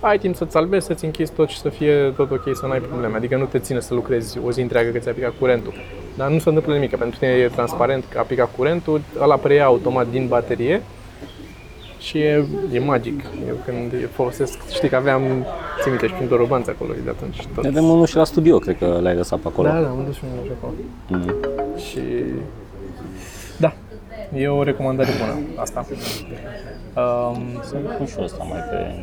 [0.00, 2.78] Ai timp să-ți salvezi, să-ți închizi tot și să fie tot ok, să nu ai
[2.80, 3.16] probleme.
[3.16, 5.72] Adică nu te ține să lucrezi o zi întreagă că ți-a picat curentul.
[6.16, 9.36] Dar nu se întâmplă nimic, că pentru tine e transparent că a picat curentul, ăla
[9.36, 10.82] preia automat din baterie
[11.98, 13.24] și e, e magic.
[13.48, 15.22] Eu când eu folosesc, știi că aveam,
[15.82, 17.46] țin minte, și prin robanță acolo de atunci.
[17.54, 17.64] Tot.
[17.64, 19.68] Avem unul și la studio, cred că l-ai lăsat pe acolo.
[19.68, 20.72] Da, da, am dus și unul și acolo.
[21.08, 21.34] Mhm.
[21.76, 22.00] Și
[23.56, 23.72] da,
[24.34, 25.86] e o recomandare bună asta.
[26.96, 28.94] Um, Să pun și ăsta mai pe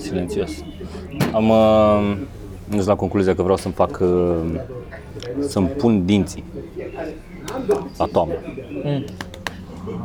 [0.00, 0.50] silențios.
[1.32, 2.16] Am uh,
[2.68, 4.60] ajuns la concluzia că vreau să-mi fac uh,
[5.38, 6.44] să-mi pun dinții
[7.96, 8.34] la toamnă.
[8.84, 9.04] Mm.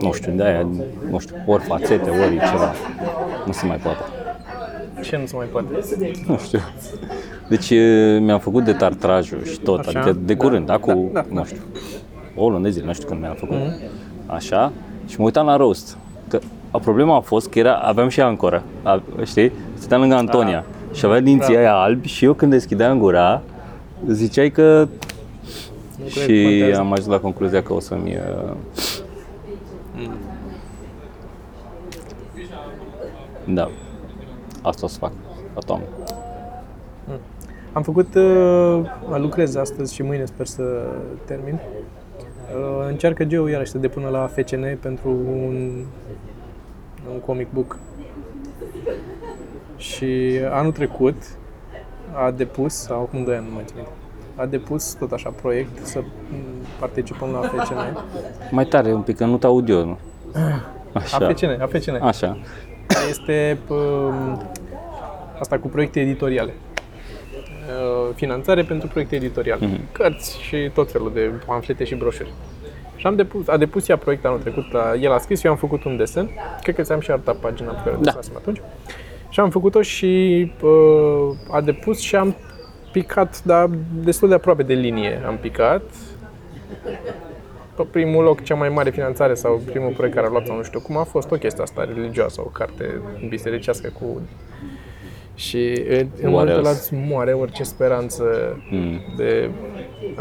[0.02, 0.68] Nu știu, de aia,
[1.10, 2.74] nu știu, ori fațete, ori ceva.
[3.46, 4.00] Nu se mai poate.
[5.04, 5.68] ce nu se mai poate?
[6.28, 6.60] Nu știu.
[7.50, 11.20] Deci e, mi-am făcut de tartrajul și tot, Așa, adică de da, curând, acum, da,
[11.22, 11.46] da, nu da.
[11.46, 11.62] știu,
[12.36, 13.58] o lună de zile, nu știu când mi-am făcut.
[14.26, 14.72] Așa,
[15.08, 15.98] și mă uitam la roast.
[16.28, 16.40] Că
[16.72, 19.52] a problema a fost că era, aveam și ancora, a, știi?
[19.86, 21.60] Stăteam lângă Antonia și avea dinții Da.
[21.60, 23.42] aia albi și eu când deschideam gura,
[24.10, 24.88] ziceai că
[25.98, 26.80] Nu cred că și contează.
[26.80, 28.18] am ajuns la concluzia că o să-mi...
[28.38, 28.54] uh,
[33.46, 33.70] Da,
[34.62, 35.12] asta o să fac
[35.54, 35.86] la toamnă.
[37.74, 38.82] Am făcut, uh,
[39.18, 40.64] lucrez astăzi și mâine sper să
[41.26, 41.54] termin.
[41.54, 45.84] Uh, încearcă Geo iarăși să depună la FCN pentru un,
[47.14, 47.78] un comic book.
[49.78, 51.16] Și anul trecut
[52.14, 53.92] a depus, sau acum 2 ani, nu mai țin minte,
[54.36, 56.06] a depus tot așa proiect să m,
[56.80, 57.98] participăm la FCN.
[58.52, 59.98] Mai tare un pic, că nu te aud eu, nu?
[60.94, 61.18] Așa.
[61.18, 61.96] AFCN, AFCN.
[62.02, 62.38] Așa.
[62.88, 64.42] care este um,
[65.40, 66.54] asta cu proiecte editoriale.
[67.68, 69.66] Uh, Finanțare pentru proiecte editoriale.
[69.66, 69.80] Mhm.
[69.92, 72.34] Cărți și tot felul de pamflete și broșuri.
[72.96, 75.58] Și am depus, a depus ea proiect anul trecut, la, el a scris, eu am
[75.58, 76.30] făcut un desen,
[76.62, 78.02] cred că ți-am și arătat pagina pe care o Da.
[78.04, 78.62] desenasem atunci.
[79.30, 82.36] Și am făcut-o și uh, a depus și am
[82.92, 83.70] picat, dar
[84.04, 85.82] destul de aproape de linie am picat.
[87.76, 90.64] Pe primul loc, cea mai mare finanțare sau primul proiect care a luat sau nu
[90.64, 94.22] știu cum a fost o chestie asta religioasă, o carte bisericească cu...
[95.38, 96.80] Și în în What momentul ăla else?
[96.96, 98.24] îți moare orice speranță
[98.72, 99.00] Mm.
[99.18, 99.50] de...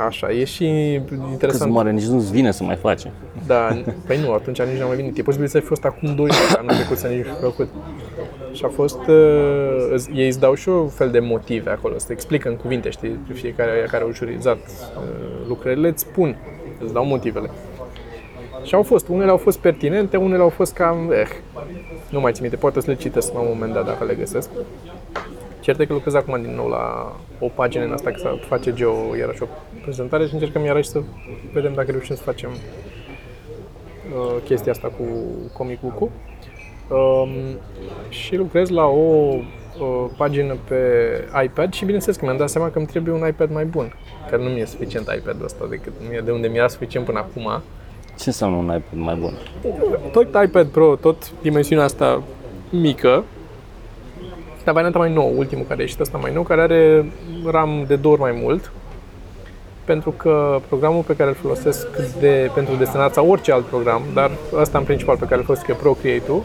[0.06, 0.64] Așa, e și
[1.08, 1.70] Că interesant.
[1.70, 3.02] moare, nici nu-ți vine să mai faci.
[3.46, 5.18] Da, păi nu, atunci nici n-am mai venit.
[5.18, 7.68] E posibil să fi fost acum 2 ani, anul trecut să nici nu fi făcut.
[8.54, 12.06] Și a fost, uh, îți- ei îți dau și un fel de motive acolo, să
[12.06, 15.02] te explică în cuvinte, știi, fiecare aia care au jurizat uh,
[15.48, 16.36] lucrările, îți spun,
[16.84, 17.50] îți dau motivele.
[18.62, 21.28] Și au fost, unele au fost pertinente, unele au fost cam, eh,
[22.10, 24.48] nu mai țin minte, poate să le citesc la un moment dat dacă le găsesc.
[25.60, 28.72] Cert e că lucrez acum din nou la o pagină în asta, că să face
[28.72, 29.46] Geo iarăși o
[29.82, 31.00] prezentare și încercăm iarăși să
[31.52, 35.04] vedem dacă reușim să facem uh, chestia asta cu
[35.52, 36.10] Comic Book-ul.
[36.88, 37.58] Um,
[38.08, 40.76] și lucrez la o uh, pagină pe
[41.44, 43.92] iPad și bineînțeles că mi-am dat seama că îmi trebuie un iPad mai bun,
[44.30, 47.62] care nu mi-e suficient iPad-ul ăsta decât mie, de unde mi-era suficient până acum.
[48.18, 49.32] Ce înseamnă un iPad mai bun?
[50.12, 52.22] Tot iPad Pro, tot dimensiunea asta
[52.70, 53.24] mică,
[54.64, 57.12] dar varianta mai nouă, ultimul care a ieșit ăsta mai nou, care are
[57.44, 58.72] RAM de două ori mai mult,
[59.84, 61.86] pentru că programul pe care îl folosesc
[62.20, 65.68] de, pentru desenat sau orice alt program, dar ăsta în principal pe care îl folosesc
[65.68, 66.42] e Procreate-ul,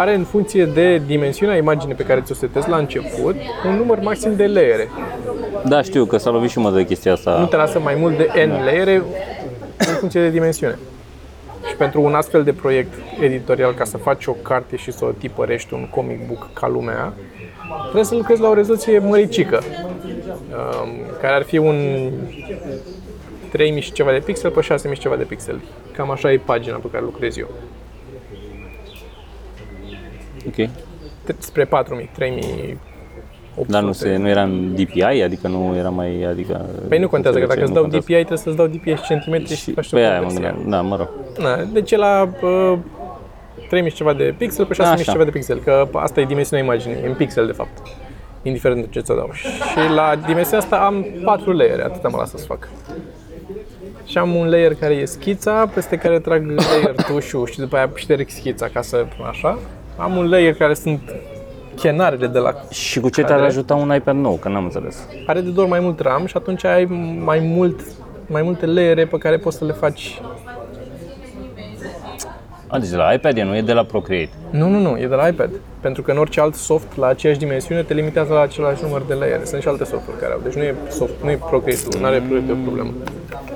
[0.00, 3.36] are în funcție de dimensiunea imaginii pe care ți-o setezi la început,
[3.66, 4.88] un număr maxim de layere.
[5.64, 7.44] Da, știu că s-a lovit și mă de chestia Nu asta.
[7.44, 9.02] te lasă mai mult de N layere
[9.78, 10.78] în funcție de dimensiune.
[11.68, 15.10] Și pentru un astfel de proiect editorial, ca să faci o carte și să o
[15.10, 17.12] tipărești un comic book ca lumea,
[17.82, 20.88] trebuie să lucrezi la o rezoluție măricică, um,
[21.20, 22.10] care ar fi un
[23.50, 25.60] 3000 și ceva de pixel pe 6000 și ceva de pixeli.
[25.96, 27.48] Cam așa e pagina pe care lucrez eu.
[30.46, 30.68] Ok.
[31.26, 32.78] T- Spre 4000, 3000
[33.66, 36.22] Dar nu, se, nu era în DPI, adică nu era mai...
[36.22, 38.04] Adică, Păi nu contează, că dacă nu îți dau contează.
[38.06, 40.50] DPI, trebuie să-ți dau DPI și centimetri și, Și faci pe o aia mă conversie.
[40.56, 40.70] gândeam.
[40.70, 41.08] Da, mă rog.
[41.38, 42.78] Na, deci e la uh,
[43.68, 45.12] 3000 și ceva de pixel pe 6000 și Așa.
[45.12, 47.82] ceva de pixel, că asta e dimensiunea imaginii, în pixel de fapt.
[48.42, 49.30] Indiferent de ce ți-o dau.
[49.32, 52.68] Și la dimensiunea asta am 4 layere, atâta mă lasă să fac.
[54.04, 57.90] Și am un layer care e schița, peste care trag layer tușul și după aia
[57.94, 59.58] șterg schița ca să, așa.
[60.00, 61.00] Am un layer care sunt
[61.76, 62.54] chenarele de la...
[62.70, 63.46] Și cu ce te-ar Care?
[63.46, 64.34] ajuta un iPad nou?
[64.34, 65.06] Că n-am înțeles.
[65.26, 66.84] Are de două ori mai mult RAM și atunci ai
[67.24, 67.80] mai mult
[68.26, 70.20] mai multe layere pe care poți să le faci
[72.66, 74.30] A, deci de la iPad e, nu e de la Procreate.
[74.50, 75.50] Nu, nu, nu, e de la iPad.
[75.80, 79.14] Pentru că în orice alt soft la aceeași dimensiune te limitează la același număr de
[79.14, 79.44] layere.
[79.44, 80.40] Sunt și alte softuri care au.
[80.42, 82.90] Deci nu e, soft, nu e Procreate, nu are Procreate o problemă.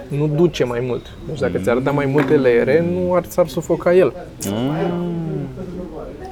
[0.09, 1.07] Nu duce mai mult.
[1.29, 4.13] Deci dacă ți arăta mai multe layere, nu ar, s-ar sufoca el.
[4.47, 6.24] Am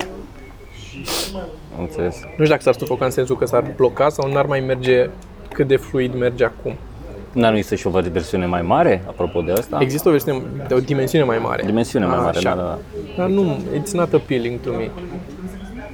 [1.81, 2.21] înțeles.
[2.23, 5.11] Nu știu dacă s-ar sufoca în sensul că s-ar bloca sau n-ar mai merge
[5.53, 6.75] cât de fluid merge acum.
[7.33, 9.79] N-ar nu există și o versiune mai mare, apropo de asta?
[9.81, 11.62] Există o versiune de o dimensiune mai mare.
[11.66, 12.49] Dimensiune mai mare, Așa.
[12.55, 12.79] da, da, da.
[13.16, 14.90] Dar nu, it's not appealing to me.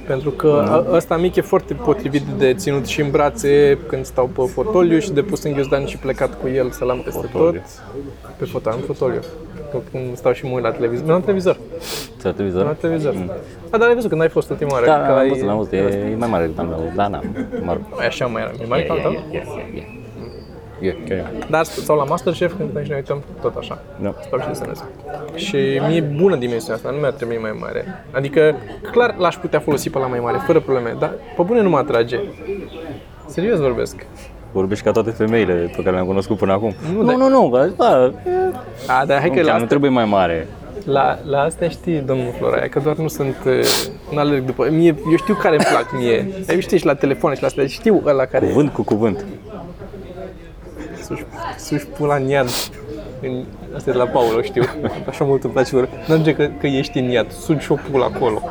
[0.07, 4.25] Pentru că a- ăsta mic e foarte potrivit de ținut și în brațe când stau
[4.25, 7.59] pe fotoliu și de pus în ghiozdan și plecat cu el să-l am peste Fotoliu.
[7.61, 7.69] tot.
[8.37, 9.19] Pe fotă, în fotoliu.
[9.71, 11.05] Că Când stau și mă uit la televizor.
[11.05, 11.57] Nu am televizor.
[12.17, 12.61] Ți la televizor?
[12.63, 13.15] Nu am televizor.
[13.69, 14.85] A, dar ai văzut când ai fost ultima oară?
[14.85, 15.71] Da, că da, am ai- văzut, am văzut.
[15.73, 15.77] E,
[16.11, 16.91] e mai mare decât al meu.
[16.95, 17.19] Da, da,
[17.63, 17.81] mă rog.
[17.99, 18.51] Ai așa mai era.
[18.63, 19.11] E mai E, ca al e, tău?
[19.11, 19.43] e, e,
[19.75, 20.87] e, e.
[20.87, 21.45] E, carry on.
[21.49, 23.79] Dar sau la Masterchef când noi și ne uităm tot așa.
[24.01, 24.13] Da.
[24.21, 24.83] Stau și desenez.
[25.35, 25.55] Și
[25.87, 27.85] mie e bună dimensiunea asta, nu mi-ar trebui mai mare.
[28.11, 28.55] Adică,
[28.91, 31.77] clar, l-aș putea folosi pe la mai mare, fără probleme, dar pe bune nu mă
[31.77, 32.19] atrage.
[33.27, 34.05] Serios vorbesc.
[34.51, 36.73] Vorbești ca toate femeile pe care le-am cunoscut până acum.
[36.93, 38.11] Nu, nu, dar- nu, nu, că, da,
[38.99, 40.47] A, dar hai nu, că la, chiar, nu asta, trebuie mai mare.
[40.85, 43.53] la, la astea știi, domnul Floraia, că doar nu sunt, uh,
[44.11, 46.27] nu alerg după, mie, eu știu care îmi plac mie.
[46.49, 49.25] Ai știi și la telefon și la astea, știu ăla care Cuvânt cu cuvânt.
[51.01, 51.23] să-și,
[51.57, 52.47] să-și pula în iad.
[53.21, 53.43] În,
[53.75, 54.63] asta e de la Paul, o știu.
[55.09, 55.75] Așa mult îmi place.
[55.75, 58.41] Nu merge că, că ești în iad, sugi și o pulă acolo.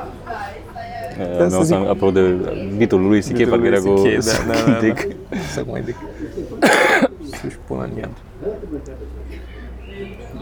[1.39, 2.35] Da, să să zic- apropo de
[2.77, 3.49] bitul lui C.K.
[3.49, 4.79] parcă era cu CK, da, da, da, da.
[4.87, 5.07] Dick.
[5.53, 5.97] Să mai dic.
[7.41, 8.11] Să-și pună în iad.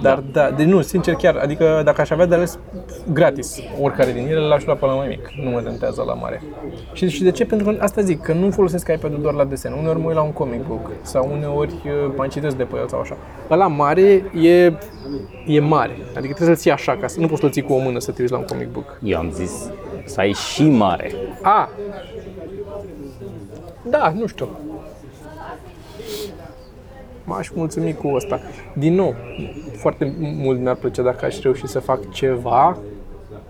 [0.03, 2.59] Dar da, de nu, sincer chiar, adică dacă aș avea de ales
[3.13, 5.29] gratis oricare din ele, l-aș lua pe la mai mic.
[5.45, 6.43] Nu mă tentează la mare.
[6.93, 7.45] Și, și de ce?
[7.45, 9.73] Pentru că asta zic, că nu folosesc iPad-ul doar la desen.
[9.73, 12.89] Uneori mă uit la un comic book sau uneori uh, mai citesc de pe el
[12.89, 13.17] sau așa.
[13.51, 14.73] Ăla mare e,
[15.47, 15.93] e mare.
[16.17, 18.11] Adică trebuie să-l ții așa, ca să nu poți să-l ții cu o mână să
[18.11, 18.99] te uiți la un comic book.
[19.03, 19.71] Eu am zis
[20.07, 21.11] să ai și mare.
[21.43, 21.69] A!
[23.83, 24.49] Da, nu știu.
[27.25, 28.41] M-aș mulțumi cu ăsta.
[28.73, 29.15] Din nou,
[29.77, 32.79] foarte mult mi-ar plăcea dacă aș reuși să fac ceva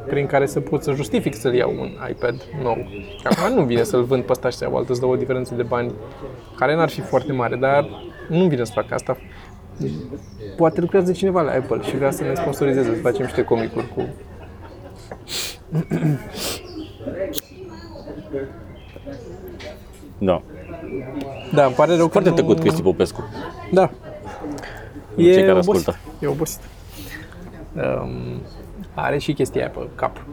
[0.07, 2.87] prin care să pot să justific să-l iau un iPad nou.
[3.23, 5.17] Că Acum nu vine să-l vând pe ăsta și să iau altă, îți dă o
[5.17, 5.93] diferență de bani
[6.57, 7.89] care n-ar fi foarte mare, dar
[8.29, 9.17] nu vine să fac asta.
[10.57, 14.07] Poate lucrează cineva la Apple și vrea să ne sponsorizeze, să facem niște comicuri cu
[20.19, 20.43] Da.
[21.55, 22.41] Da, îmi pare rău Foarte că nu...
[22.41, 23.25] tăcut Cristi Popescu.
[23.73, 23.91] Da.
[25.17, 25.89] Cei care obosit.
[25.89, 25.99] ascultă.
[26.21, 26.61] E obosit.
[27.75, 28.41] Um,
[28.95, 30.25] are și chestia aia pe cap.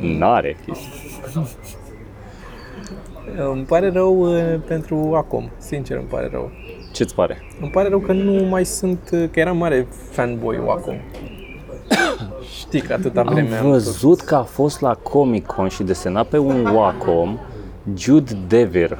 [0.00, 0.56] N-are.
[3.36, 6.50] Îmi pare rău uh, pentru acum, sincer îmi pare rău.
[6.92, 7.42] Ce-ți pare?
[7.60, 10.94] Îmi pare rău că nu mai sunt, uh, că eram mare fanboy acum.
[12.74, 16.38] Știi că atâta vreme Am văzut că a fost la Comic Con și desenat pe
[16.38, 17.38] un Wacom
[17.96, 18.98] Jude Dever.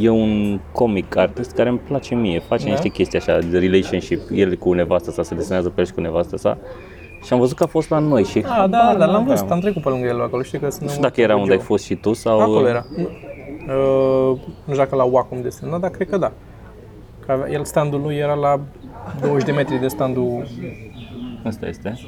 [0.00, 2.38] E un comic artist care îmi place mie.
[2.38, 2.70] Face Da?
[2.70, 4.20] niște chestii așa de relationship.
[4.32, 6.58] El cu nevastă sa, se desenează pe el și cu nevastă sa.
[7.22, 9.24] Și am văzut că a fost la noi și Ah, da, habar da, l-am n-aveam.
[9.24, 11.52] văzut, am trecut pe lângă el acolo, știi că sunt Nu știu dacă era unde
[11.52, 12.40] ai fost și tu sau...
[12.40, 12.86] Acolo era.
[12.96, 16.32] Nu, uh, nu știu dacă la Wacom desenat, dar cred că da.
[17.26, 18.60] Că avea, el standul lui era la
[19.20, 20.46] 20 de metri de standul...
[21.44, 21.98] Asta este.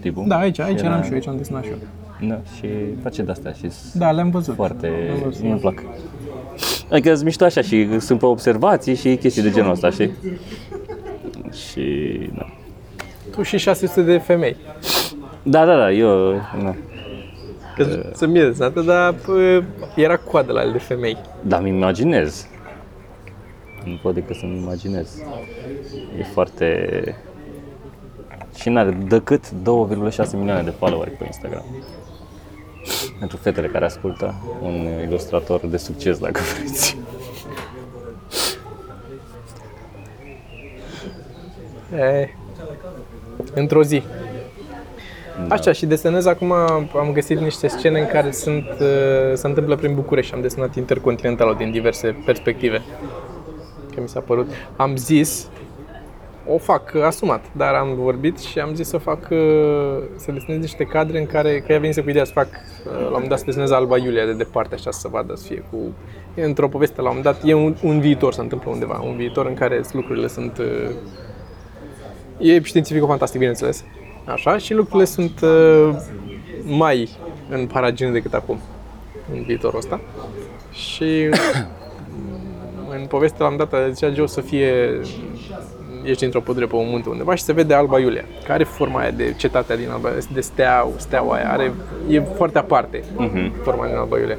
[0.00, 0.24] Tipul.
[0.26, 1.76] Da, aici, aici Era- eram și eu, aici am desenat și eu.
[2.28, 2.68] Da, și
[3.02, 4.54] face de-astea și Da, le-am văzut.
[4.54, 4.86] foarte...
[4.86, 5.42] Le-am văzut.
[5.42, 5.82] Mie îmi plac.
[6.90, 10.12] Adică sunt mișto așa și sunt pe observații și chestii de genul ăsta, știi?
[11.70, 12.18] Și...
[12.36, 12.46] Da.
[13.30, 14.56] Tu și 600 de femei.
[15.42, 16.32] Da, da, da, eu...
[16.62, 16.74] Da.
[17.76, 19.62] Că să mie desenată, dar pă,
[19.96, 21.16] era coadă la ele de femei.
[21.42, 22.46] Dar mi imaginez.
[23.84, 25.22] Nu pot decât să-mi imaginez.
[26.18, 26.68] E foarte...
[28.60, 31.64] Și n-are decât 2,6 milioane de followeri pe Instagram.
[33.18, 36.96] Pentru fetele care ascultă, un ilustrator de succes, dacă vreți.
[41.96, 42.28] E,
[43.54, 44.02] într-o zi.
[45.48, 49.94] Așa, și desenez acum, am găsit niște scene în care sunt, uh, se întâmplă prin
[49.94, 50.34] București.
[50.34, 52.82] Am desenat intercontinentalul din diverse perspective.
[53.94, 54.50] Că mi s-a părut.
[54.76, 55.48] Am zis,
[56.48, 59.38] o fac uh, asumat, dar am vorbit și am zis să fac, uh,
[60.16, 62.98] să desenez niște cadre în care, că ea venise cu ideea să fac, uh, la
[62.98, 65.76] un moment dat să desenez Alba Iulia de departe, așa să vadă, să fie cu...
[66.34, 69.16] E într-o poveste la un moment dat, e un, un viitor, se întâmplă undeva, un
[69.16, 70.90] viitor în care lucrurile sunt uh,
[72.38, 73.84] E științifico-fantastic, bineînțeles.
[74.24, 75.96] Așa, și lucrurile sunt uh,
[76.62, 77.08] mai
[77.48, 78.58] în paragină decât acum,
[79.34, 80.00] în viitorul ăsta.
[80.72, 81.28] Și
[82.98, 85.00] în povestea la un dat zicea Joe să fie
[86.04, 89.00] ești într-o pădure pe un munte undeva și se vede Alba Iulia, care are forma
[89.00, 91.72] aia de cetatea din Alba, de stea, steaua aia, are,
[92.08, 93.04] e foarte aparte
[93.62, 94.38] forma din Alba Iulia.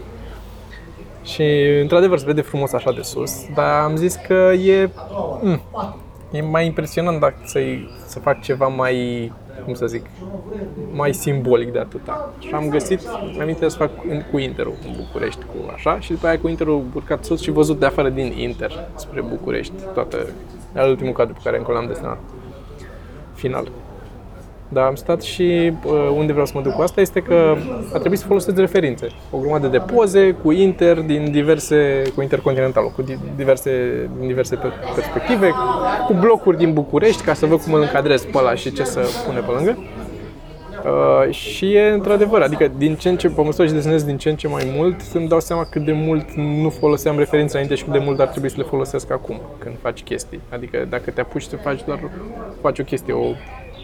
[1.24, 1.43] Și
[1.82, 4.89] într-adevăr se vede frumos așa de sus, dar am zis că e,
[5.41, 5.62] mm,
[6.32, 7.60] e mai impresionant dacă să
[8.06, 9.32] să fac ceva mai,
[9.65, 10.06] cum să zic,
[10.91, 12.34] mai simbolic de atâta.
[12.39, 16.12] Și am găsit, mi-am aminte să fac în- cu Interul în București, cu așa, și
[16.12, 20.28] după aia cu Interul urcat sus și văzut de afară din Inter spre București, toată,
[20.73, 22.17] era ultimul cadru pe care încă l-am desenat.
[23.34, 23.71] Final.
[24.71, 27.55] Dar am stat și uh, unde vreau să mă duc cu asta este că
[27.94, 29.08] a trebuit să folosesc referințe.
[29.31, 33.71] O grămadă de poze cu Inter din diverse, cu Intercontinentalul, cu di- diverse,
[34.17, 35.52] din diverse pe- perspective,
[36.08, 39.00] cu blocuri din București ca să văd cum îl încadrez pe ăla și ce să
[39.27, 39.77] pune pe lângă.
[40.86, 44.30] Uh, și e într-adevăr, adică din ce în ce, pe măsură ce desenez din ce
[44.30, 47.84] în ce mai mult, îmi dau seama cât de mult nu foloseam referințe înainte și
[47.84, 50.40] cât de mult ar trebui să le folosesc acum, când faci chestii.
[50.50, 52.00] Adică dacă te apuci să faci doar,
[52.62, 53.25] faci o chestie, o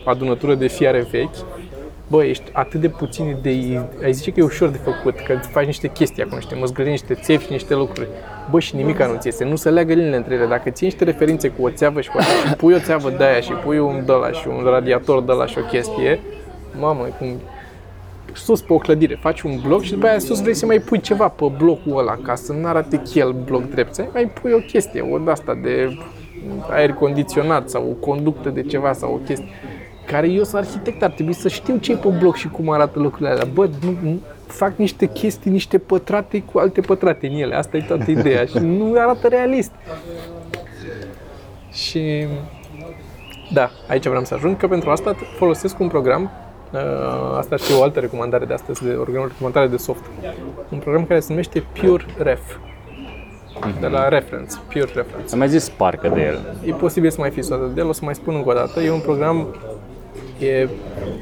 [0.06, 1.36] adunătură de fiare vechi,
[2.08, 3.82] bă, ești atât de puțin de...
[4.04, 7.14] Ai zice că e ușor de făcut, că faci niște chestii acum, niște măzgălini, niște
[7.14, 8.08] țevi și niște lucruri.
[8.50, 10.46] Bă, și nimic nu ți iese, nu se leagă linile între ele.
[10.46, 13.24] Dacă ții niște referințe cu o țeavă și cu așa, și pui o țeavă de
[13.24, 16.20] aia și pui un de la și un radiator de la și o chestie,
[16.80, 17.28] mamă, cum
[18.34, 21.00] sus pe o clădire, faci un bloc și după aia sus vrei să mai pui
[21.00, 24.14] ceva pe blocul ăla ca să nu arate chel bloc drept.
[24.14, 25.98] Mai pui o chestie, o de asta de
[26.70, 29.50] aer condiționat sau o conductă de ceva sau o chestie
[30.06, 33.00] care eu sunt arhitect, ar trebui să știu ce e pe bloc și cum arată
[33.00, 33.46] lucrurile alea.
[33.54, 37.56] Bă, nu, nu, fac niște chestii, niște pătrate cu alte pătrate în ele.
[37.56, 39.72] Asta e toată ideea și nu arată realist.
[41.72, 42.28] Și
[43.54, 46.32] da, aici vreau să ajung, că pentru asta folosesc un program
[46.74, 50.04] Uh, asta și o altă recomandare de astăzi, de, o recomandare de soft.
[50.70, 52.58] Un program care se numește Pure Ref.
[53.80, 55.32] De la Reference, Pure Reference.
[55.32, 56.40] Am mai zis parcă de el.
[56.66, 58.82] E posibil să mai fi soată de el, o să mai spun încă o dată.
[58.82, 59.56] E un program,
[60.40, 60.70] e,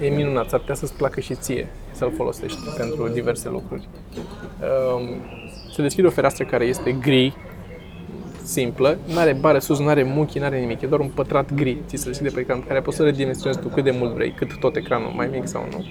[0.02, 3.88] e minunat, s-ar putea să-ți placă și ție să-l folosești pentru diverse lucruri.
[4.96, 5.22] Um,
[5.76, 7.36] se deschide o fereastră care este gri,
[8.44, 11.54] simplă, nu are bară sus, nu are muchi, nu are nimic, e doar un pătrat
[11.54, 14.14] gri, ți se deschide pe ecran, pe care poți să redimensionezi tu cât de mult
[14.14, 15.86] vrei, cât tot ecranul, mai mic sau nu.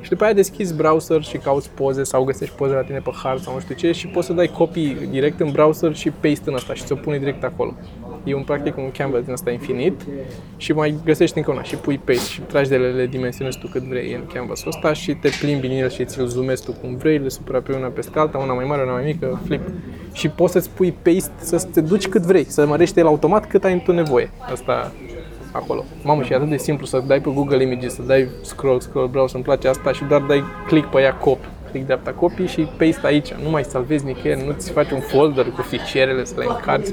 [0.00, 3.40] Și după aia deschizi browser și cauți poze sau găsești poze la tine pe hard
[3.40, 6.54] sau nu știu ce și poți să dai copii direct în browser și paste în
[6.54, 7.74] asta și ți-o pune direct acolo.
[8.24, 10.00] E un practic un canvas din asta infinit
[10.56, 13.82] și mai găsești încă una și pui paste și tragi de le dimensionezi tu cât
[13.82, 17.18] vrei în canvasul ăsta și te plimbi în el și ți-l zoomezi tu cum vrei,
[17.18, 19.60] le suprapui una peste alta, una mai mare, una mai mică, flip.
[20.12, 23.64] Și poți să-ți pui paste să te duci cât vrei, să mărești el automat cât
[23.64, 24.30] ai tu nevoie.
[24.50, 24.92] Asta
[25.52, 25.84] acolo.
[26.02, 29.08] Mamă, și e atât de simplu să dai pe Google Images, să dai scroll, scroll,
[29.08, 32.60] browse, îmi place asta și doar dai click pe ea copy click dreapta copii și
[32.60, 33.32] paste aici.
[33.32, 36.88] Nu mai salvezi nicăieri, nu ți faci un folder cu fișierele să le încarci,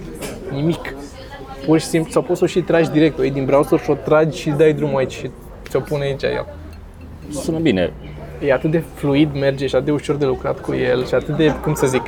[0.51, 0.95] nimic
[1.65, 3.89] pur și simplu, sau poți să o și tragi direct, o iei din browser și
[3.89, 5.29] o tragi și dai drumul aici și
[5.69, 6.45] ți-o pune aici el.
[7.29, 7.93] Sună bine.
[8.45, 11.37] E atât de fluid, merge și atât de ușor de lucrat cu el și atât
[11.37, 12.03] de, cum să zic,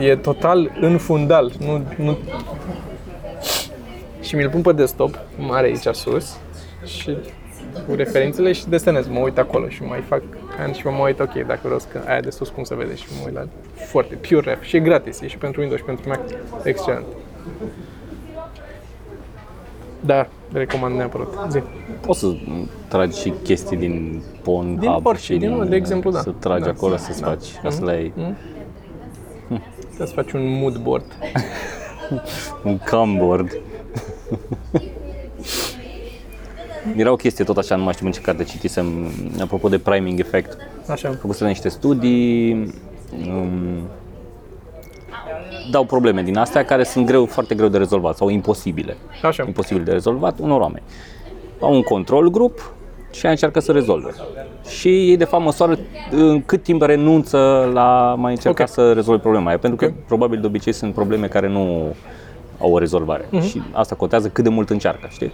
[0.00, 1.52] e total în fundal.
[1.58, 2.18] Nu, nu...
[4.20, 6.38] Și mi-l pun pe desktop, mare aici sus,
[6.84, 7.16] și
[7.86, 10.22] cu referințele și desenez, mă uit acolo și mai fac
[10.58, 13.04] an și mă uit, ok, dacă vreau să aia de sus cum se vede și
[13.18, 16.08] mă uit la foarte pure ref și e gratis, e și pentru Windows și pentru
[16.08, 16.20] Mac,
[16.62, 17.06] excelent.
[20.00, 21.28] Da, recomand neapărat.
[21.50, 21.62] Zi.
[22.00, 22.34] Poți să
[22.88, 26.20] tragi și chestii din Pornhub din orice, și din, de exemplu, da.
[26.20, 27.26] Să tragi da, acolo, să-ți da.
[27.26, 27.68] faci, mm-hmm.
[27.68, 28.12] să le ai.
[28.12, 29.62] Mm-hmm.
[29.96, 31.04] Să-ți faci un mood board.
[32.64, 33.60] un camboard.
[36.96, 38.86] Era o chestie tot așa, nu mai știu în ce carte citisem,
[39.40, 40.56] apropo de priming effect.
[40.88, 41.10] Așa.
[41.20, 42.52] Făcuse niște studii,
[43.26, 43.88] um,
[45.70, 48.96] dau probleme din astea care sunt greu, foarte greu de rezolvat sau imposibile.
[49.22, 49.44] Așa.
[49.46, 50.82] Imposibil de rezolvat unor oameni.
[51.60, 52.72] Au un control grup
[53.10, 54.10] și încearcă să rezolve.
[54.68, 55.78] Și ei de fapt măsoară
[56.10, 58.66] în cât timp renunță la mai încerca okay.
[58.66, 60.04] să rezolve problema aia, pentru că okay.
[60.06, 61.94] probabil de obicei sunt probleme care nu
[62.60, 63.24] au o rezolvare.
[63.24, 63.48] Uh-huh.
[63.48, 65.32] Și asta contează cât de mult încearcă, știi?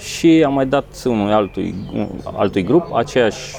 [0.00, 1.74] Și am mai dat unui altui,
[2.24, 3.56] altui grup aceeași,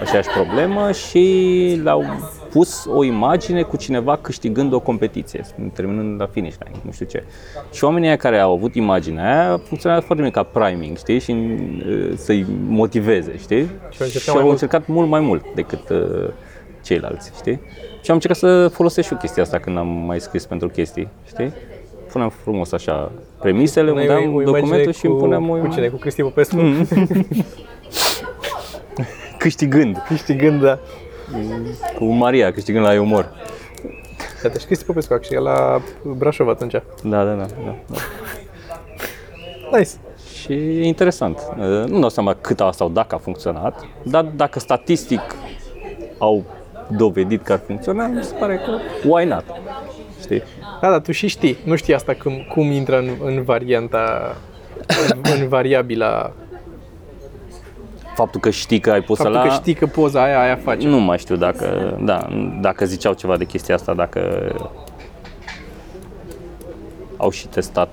[0.00, 2.04] aceeași problemă și l-au
[2.50, 7.24] pus o imagine cu cineva câștigând o competiție, terminând la finish line, nu știu ce.
[7.72, 12.12] Și oamenii care au avut imaginea aia funcționează foarte bine ca priming, știi, și uh,
[12.16, 13.70] să-i motiveze, știi?
[13.90, 16.28] Și, și au încercat mult mai mult decât uh,
[16.84, 17.60] ceilalți, știi?
[18.02, 21.08] Și am încercat să folosesc și eu chestia asta când am mai scris pentru chestii,
[21.26, 21.52] știi?
[22.16, 25.54] Puneam frumos așa premisele, îmi dam documentul și îmi puneam o...
[25.54, 25.88] Cu cine?
[25.88, 26.56] Cu Cristi Popescu?
[26.56, 26.86] Mm.
[29.38, 30.04] câștigând.
[30.08, 30.78] Câștigând, da.
[31.96, 33.32] Cu Maria, câștigând la umor.
[34.42, 35.82] Da, deci Cristi Popescu a câștigat la
[36.16, 36.72] Brașov atunci.
[36.72, 37.34] Da, da, da.
[37.34, 37.46] da,
[37.86, 37.96] da.
[39.76, 39.90] Nice.
[40.42, 41.38] Și e interesant.
[41.86, 45.20] Nu dau seama cât a sau dacă a funcționat, dar dacă statistic
[46.18, 46.44] au
[46.96, 49.44] dovedit că ar funcționa, mi se pare că why not?
[50.26, 50.42] Știi?
[50.80, 51.56] Da, dar tu și știi.
[51.64, 54.36] Nu știi asta cum, cum intră în, în varianta,
[55.10, 56.32] în, în variabila
[58.14, 59.42] Faptul că știi că ai pus Faptul la...
[59.42, 60.86] că știi că poza aia, aia face.
[60.86, 62.28] Nu mai știu dacă, da,
[62.60, 64.52] dacă ziceau ceva de chestia asta, dacă
[67.16, 67.90] au și testat,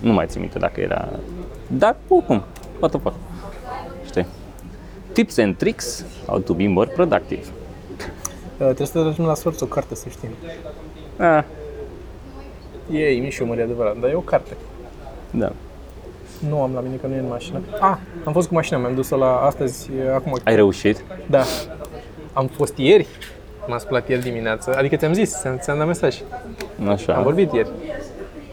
[0.00, 1.08] nu mai țin minte dacă era...
[1.66, 2.42] Dar, oricum,
[2.78, 3.14] what the fuck.
[4.06, 4.26] Știi?
[5.12, 7.42] Tips and tricks how to be more productive.
[7.42, 10.28] Uh, trebuie să tragem la sorți o carte, să știm.
[11.18, 11.42] Ah,
[12.92, 14.56] E Mișu, e adevărat, dar e o carte.
[15.30, 15.52] Da.
[16.48, 17.60] Nu am la mine, că nu e în mașină.
[17.80, 20.38] Ah, am fost cu mașina, mi-am dus la astăzi, acum.
[20.44, 21.04] Ai reușit?
[21.26, 21.42] Da.
[22.32, 23.06] Am fost ieri,
[23.66, 26.16] m-am spălat ieri dimineață, adică ți-am zis, ți-am dat mesaj.
[26.88, 27.14] Așa.
[27.14, 27.68] Am vorbit ieri.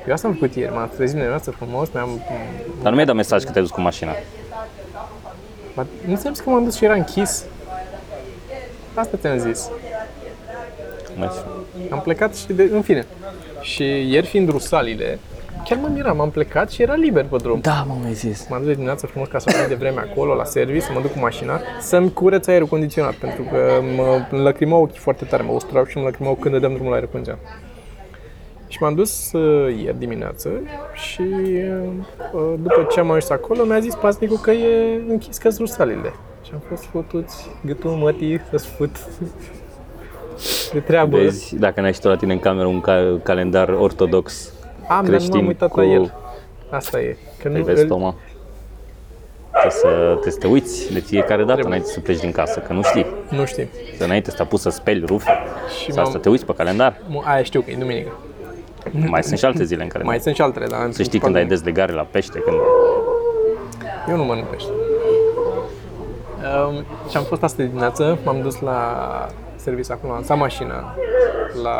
[0.07, 2.09] Eu asta am făcut ieri, m-am trezit dimineața frumos, mi-am...
[2.81, 4.11] Dar nu mi-ai dat mesaj că te-ai dus cu mașina.
[5.75, 7.45] Ba, Nu ți-am zis că m-am dus și era închis?
[8.93, 9.69] Asta ți-am zis.
[11.15, 11.89] Nice.
[11.89, 13.05] Am plecat și de, în fine.
[13.61, 15.19] Și ieri fiind rusalile,
[15.63, 17.59] chiar mă miram, am plecat și era liber pe drum.
[17.59, 18.47] Da, mă mai zis.
[18.49, 21.01] M-am dus de dimineață frumos ca să fiu de vreme acolo, la service, să mă
[21.01, 25.51] duc cu mașina, să-mi curăț aerul condiționat, pentru că mă lăcrimau ochii foarte tare, mă
[25.51, 27.41] usturau și mă lăcrimau când dădeam drumul la aer condiționat.
[28.67, 30.49] Și m-am dus uh, ieri dimineață
[30.93, 36.13] și uh, după ce am ajuns acolo, mi-a zis pasnicul că e închis că rusalile.
[36.45, 38.95] Și am fost futuți gâtul mătii să-ți fut
[40.73, 41.17] de treabă.
[41.17, 45.01] Vezi, dacă n-ai și tu la tine în cameră un ca- calendar ortodox Am, dar
[45.03, 45.79] nu creștin am uitat cu...
[45.79, 46.13] la el.
[46.69, 47.17] Asta e.
[47.41, 48.15] Că Îi nu, vezi, îl- Toma?
[49.51, 51.65] Trebuie să, trebuie să te uiți de fiecare dată Trebuie.
[51.65, 53.05] înainte să pleci din casă, că nu știi.
[53.29, 53.69] nu știi.
[53.97, 55.31] Să înainte să te apuci să speli rufe
[55.83, 56.93] Și sau să te uiți pe calendar.
[56.93, 58.11] m- Aia știu că e duminică.
[58.91, 61.35] Mai sunt și alte zile în care Mai sunt și altele, dar să știi când
[61.35, 62.57] ai dezlegare la pește, când...
[64.09, 64.69] Eu nu mănânc pește.
[66.67, 69.29] Um, și am fost asta dimineață, m-am dus la
[69.63, 70.95] service acum, am lăsat mașina
[71.63, 71.75] la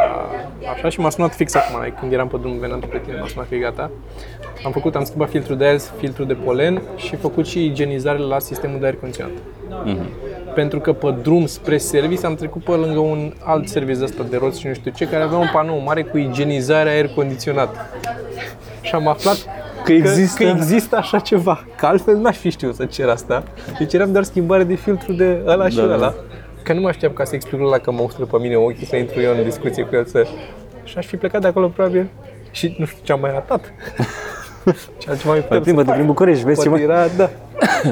[0.74, 3.28] așa și m-a sunat fix acum, like, când eram pe drum, veneam pe tine, m-a
[3.28, 3.92] sunat că e gata.
[4.66, 8.40] Am făcut, am schimbat filtrul de aer, filtrul de polen și făcut și igienizare la
[8.40, 9.32] sistemul de aer condiționat.
[10.56, 14.38] Pentru că pe drum spre service am trecut pe lângă un alt service ăsta de
[14.38, 17.76] roți și nu știu ce, care avea un panou mare cu igienizare aer condiționat.
[18.82, 19.46] Și am aflat
[19.84, 20.44] Că există?
[20.44, 21.66] că, că există așa ceva.
[21.78, 23.44] Că altfel n-aș fi știut să cer asta.
[23.80, 26.14] Deci eram doar schimbare de filtru de ăla și Da, da.
[26.64, 26.74] Ăla.
[26.74, 28.96] Că nu mai știam ca să explic la că mă ustră pe mine ochii, să
[28.96, 30.28] intru eu în discuție cu el să...
[30.84, 32.10] Și aș fi plecat de acolo probabil
[32.52, 33.74] și nu știu ce am mai ratat.
[34.98, 35.96] Ce altceva mai puteam să plimbă-te fac.
[35.96, 36.96] prin București, vezi ce Poate mai...
[36.96, 37.30] era, da.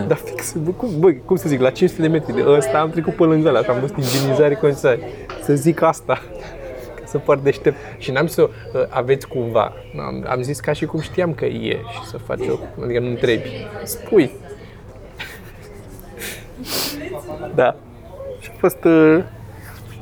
[0.07, 2.89] Dar fix, bă, cum, bă, cum să zic, la 500 de metri de ăsta am
[2.89, 4.99] trecut pe lângă ăla și am văzut ingenizare condiționare.
[5.43, 6.21] Să zic asta,
[6.99, 7.77] ca să par deștept.
[7.97, 9.73] Și n-am zis să uh, aveți cumva.
[9.99, 13.07] Am, am zis ca și cum știam că e și să faci o, adică nu
[13.07, 13.67] întrebi.
[13.83, 14.31] Spui.
[17.55, 17.75] da.
[18.61, 18.83] Și a fost...
[18.83, 19.23] Uh,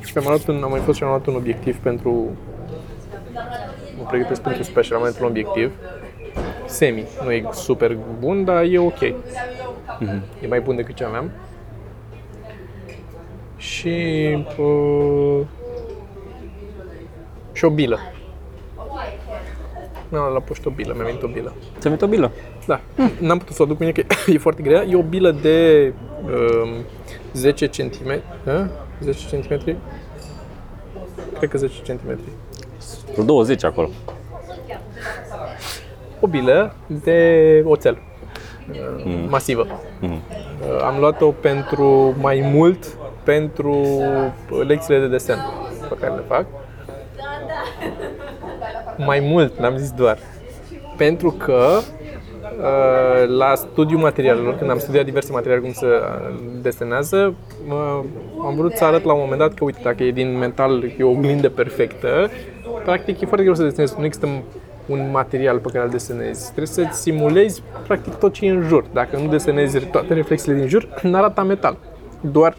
[0.04, 2.28] și am, luat un, am mai fost și am luat un obiectiv pentru...
[3.98, 5.72] Mă pregătesc pentru special, am mai luat un obiectiv
[6.66, 7.06] semi.
[7.24, 9.00] Nu e super bun, dar e ok.
[10.40, 11.30] E mai bun decât ce aveam.
[13.56, 13.88] Și...
[14.58, 15.40] Uh,
[17.52, 17.98] și o bilă.
[20.08, 21.52] Mi-am luat la poștă o bilă, mi-a venit o bilă.
[21.78, 22.32] Ți-a venit o bilă.
[22.70, 22.80] Da,
[23.20, 24.02] n-am putut să o duc mâine, că
[24.32, 24.82] e foarte grea.
[24.82, 25.92] E o bilă de
[26.24, 26.68] um,
[27.32, 28.20] 10 cm.
[28.46, 28.68] A?
[29.00, 29.76] 10 cm?
[31.38, 32.18] Cred că 10 cm.
[33.12, 33.88] Vreo 20 acolo.
[36.20, 37.98] O bilă de oțel.
[38.70, 39.66] uh, Masivă.
[40.00, 40.12] Mm.
[40.12, 42.86] Uh, Am luat-o pentru mai mult
[43.24, 43.86] pentru
[44.66, 45.38] lecțiile de desen
[45.88, 46.46] pe care le fac.
[48.96, 50.18] Mai mult, n-am zis doar.
[50.96, 51.99] Pentru că uh,
[53.26, 57.34] la studiul materialelor, când am studiat diverse materiale cum se uh, desenează,
[57.68, 58.00] uh,
[58.44, 61.02] am vrut să arăt la un moment dat că, uite, dacă e din metal, e
[61.02, 62.30] o oglindă perfectă,
[62.84, 63.94] practic e foarte greu să desenezi.
[63.98, 64.28] Nu există
[64.86, 66.44] un material pe care îl desenezi.
[66.44, 68.84] Trebuie să simulezi practic tot ce e în jur.
[68.92, 71.76] Dacă nu desenezi toate reflexiile din jur, nu arată metal.
[72.20, 72.56] Doar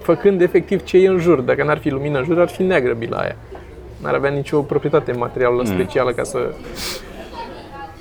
[0.00, 1.40] făcând efectiv ce e în jur.
[1.40, 3.36] Dacă n-ar fi lumină în jur, ar fi neagră bila aia.
[4.02, 5.64] N-ar avea nicio proprietate materială mm.
[5.64, 6.38] specială ca să...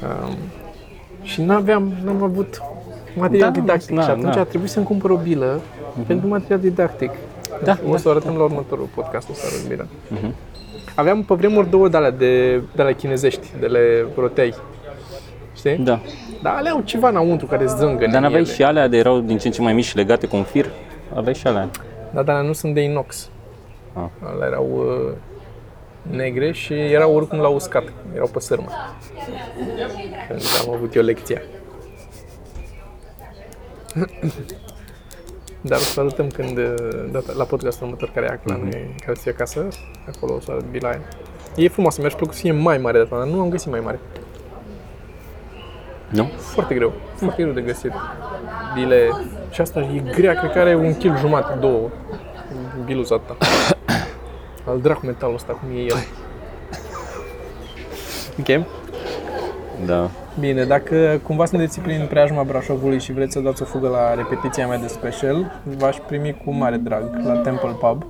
[0.04, 0.36] Um,
[1.26, 2.62] și n-aveam, n-am avut
[3.16, 4.40] material Da, didactic da, și atunci da.
[4.40, 5.60] a trebuit să-mi cumpăr o bilă
[6.08, 7.12] pentru material didactic.
[7.64, 9.86] Da, O să o arătăm la următorul podcast, o să arăt bila.
[10.96, 14.54] Aveam pe vremuri două de alea, de, de alea chinezești, de le roteai.
[15.56, 15.76] Știi?
[15.78, 16.00] Da.
[16.42, 19.48] Dar alea au ceva înăuntru care zângă Dar n-aveai și alea de erau din ce
[19.48, 20.70] în ce mai mici și legate cu un fir?
[21.16, 21.70] Aveai și alea.
[22.14, 23.30] Da, dar alea nu sunt de inox.
[23.94, 24.04] Ah.
[24.36, 25.14] Alea erau uh,
[26.12, 27.84] negre și erau oricum la uscat.
[28.14, 28.70] Erau pe sârmă.
[30.28, 31.42] Când am avut eu lecția.
[35.62, 36.74] Dar o să arătăm când, uh,
[37.12, 39.68] data, la podcastul următor care e la noi, care ți acasă,
[40.08, 41.02] acolo o să arăt bila aia.
[41.56, 43.80] E frumoasă, mi-aș plăcut să fie mai mare de asta, dar nu am găsit mai
[43.80, 44.00] mare.
[46.10, 46.24] Nu?
[46.24, 47.92] Foarte greu, foarte greu de găsit.
[48.74, 49.10] Bile,
[49.52, 51.90] și asta e grea, cred că are un kil jumate, două,
[52.86, 53.38] biluza asta.
[54.68, 55.96] Al dracu metalul ăsta, cum e el.
[58.40, 58.66] Ok?
[59.86, 60.10] Da.
[60.40, 64.68] Bine, dacă cumva sunteți prin preajma Brașovului și vreți să dați o fugă la repetiția
[64.68, 68.06] mea de special, v-aș primi cu mare drag la Temple Pub.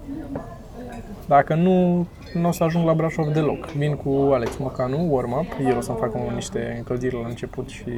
[1.28, 3.66] Dacă nu, nu o să ajung la Brașov deloc.
[3.66, 7.92] Vin cu Alex Mocanu, warm-up, el o să-mi facă niște încălziri la început și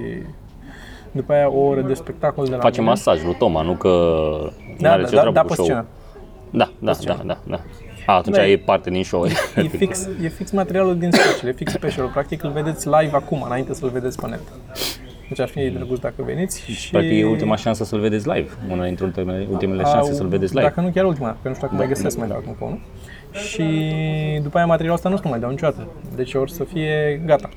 [1.11, 2.91] după aia o oră de spectacol de la Face mine.
[2.91, 3.89] masaj lui Toma, nu că
[4.79, 5.85] Da, are da, ce da, treabă da, cu pe show scenă.
[6.49, 7.59] Da, da, da, da, da.
[8.07, 9.25] A, atunci Da, e- e parte din show.
[9.55, 12.07] E fix, e fix materialul din special, e fix special.
[12.07, 14.41] Practic îl vedeți live acum, înainte să-l vedeți pe net.
[15.27, 16.71] Deci ar fi drăguț dacă veniți.
[16.71, 18.49] Și Practic e ultima șansă să-l vedeți live.
[18.69, 20.65] Una dintre ultimele, ultimele șanse să-l vedeți live.
[20.65, 22.79] Dacă nu chiar ultima, că nu știu dacă mai găsesc mai dau acum pe unul.
[23.31, 23.63] Și
[24.43, 25.87] după aia materialul ăsta nu-ți mai dau niciodată.
[26.15, 27.49] Deci or să fie gata.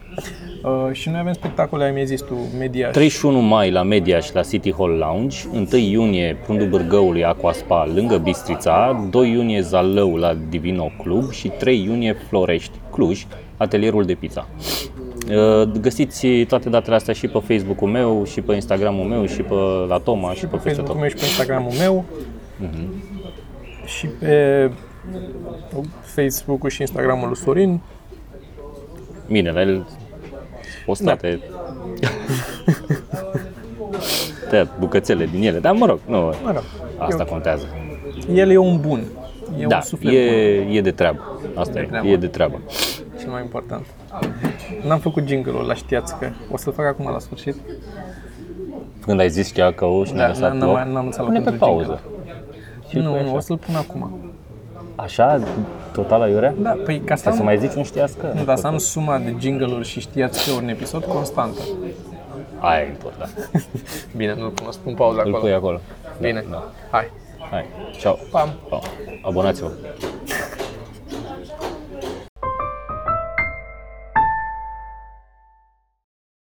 [0.63, 4.35] Uh, și noi avem spectacole, ai mi zis tu, media 31 mai la Media și
[4.35, 10.17] la City Hall Lounge, 1 iunie Prundul Bârgăului Aqua Spa lângă Bistrița, 2 iunie Zalău
[10.17, 14.49] la Divino Club și 3 iunie Florești, Cluj, atelierul de pizza.
[15.31, 19.55] Uh, Găsiți toate datele astea și pe Facebook-ul meu, și pe Instagram-ul meu, și pe
[19.89, 21.01] la Toma, și, pe pe peste Facebook-ul tot.
[21.01, 22.05] meu și pe Instagram-ul meu.
[23.85, 24.71] Și pe
[26.03, 27.81] Facebook-ul și Instagram-ul lui Sorin.
[29.31, 29.87] Bine, la el
[30.87, 31.41] postate
[34.49, 36.63] tăiat bucățele din ele, dar mă rog, nu, Mă rog,
[36.99, 37.65] asta contează.
[38.35, 39.03] el e un bun.
[39.59, 40.75] E Da, un suflet e, bun.
[40.77, 41.41] e de treabă.
[41.55, 42.07] Asta e, treabă.
[42.09, 42.61] e de treabă.
[43.19, 43.87] Cel mai important.
[44.87, 47.55] N-am făcut jingle-ul ăla, știați că o să-l fac acum la sfârșit.
[49.01, 51.39] Când ai zis că că și ne-a Da, lăsat n-am- loc, n-am lăsat loc pune
[51.39, 52.01] pe pentru pauză.
[52.91, 53.35] nu, păi nu, așa.
[53.35, 54.33] o să-l pun acum.
[54.97, 55.41] Așa,
[55.93, 56.55] total aiurea?
[56.59, 58.31] Da, păi ca să Să am, mai zici un știați că?
[58.35, 61.61] nu, dar să am suma de jingle-uri și știați că un episod constantă.
[62.59, 63.51] Aia e important.
[64.17, 65.39] Bine, nu-l pun, o să pun pauză Îl acolo.
[65.39, 65.81] pui acolo.
[66.21, 66.71] Bine, Da, da.
[66.91, 67.11] hai.
[67.51, 67.65] Hai,
[67.99, 68.19] ceau.
[68.31, 68.51] Pam.
[68.69, 68.81] Pa.
[69.23, 69.71] Abonați-vă.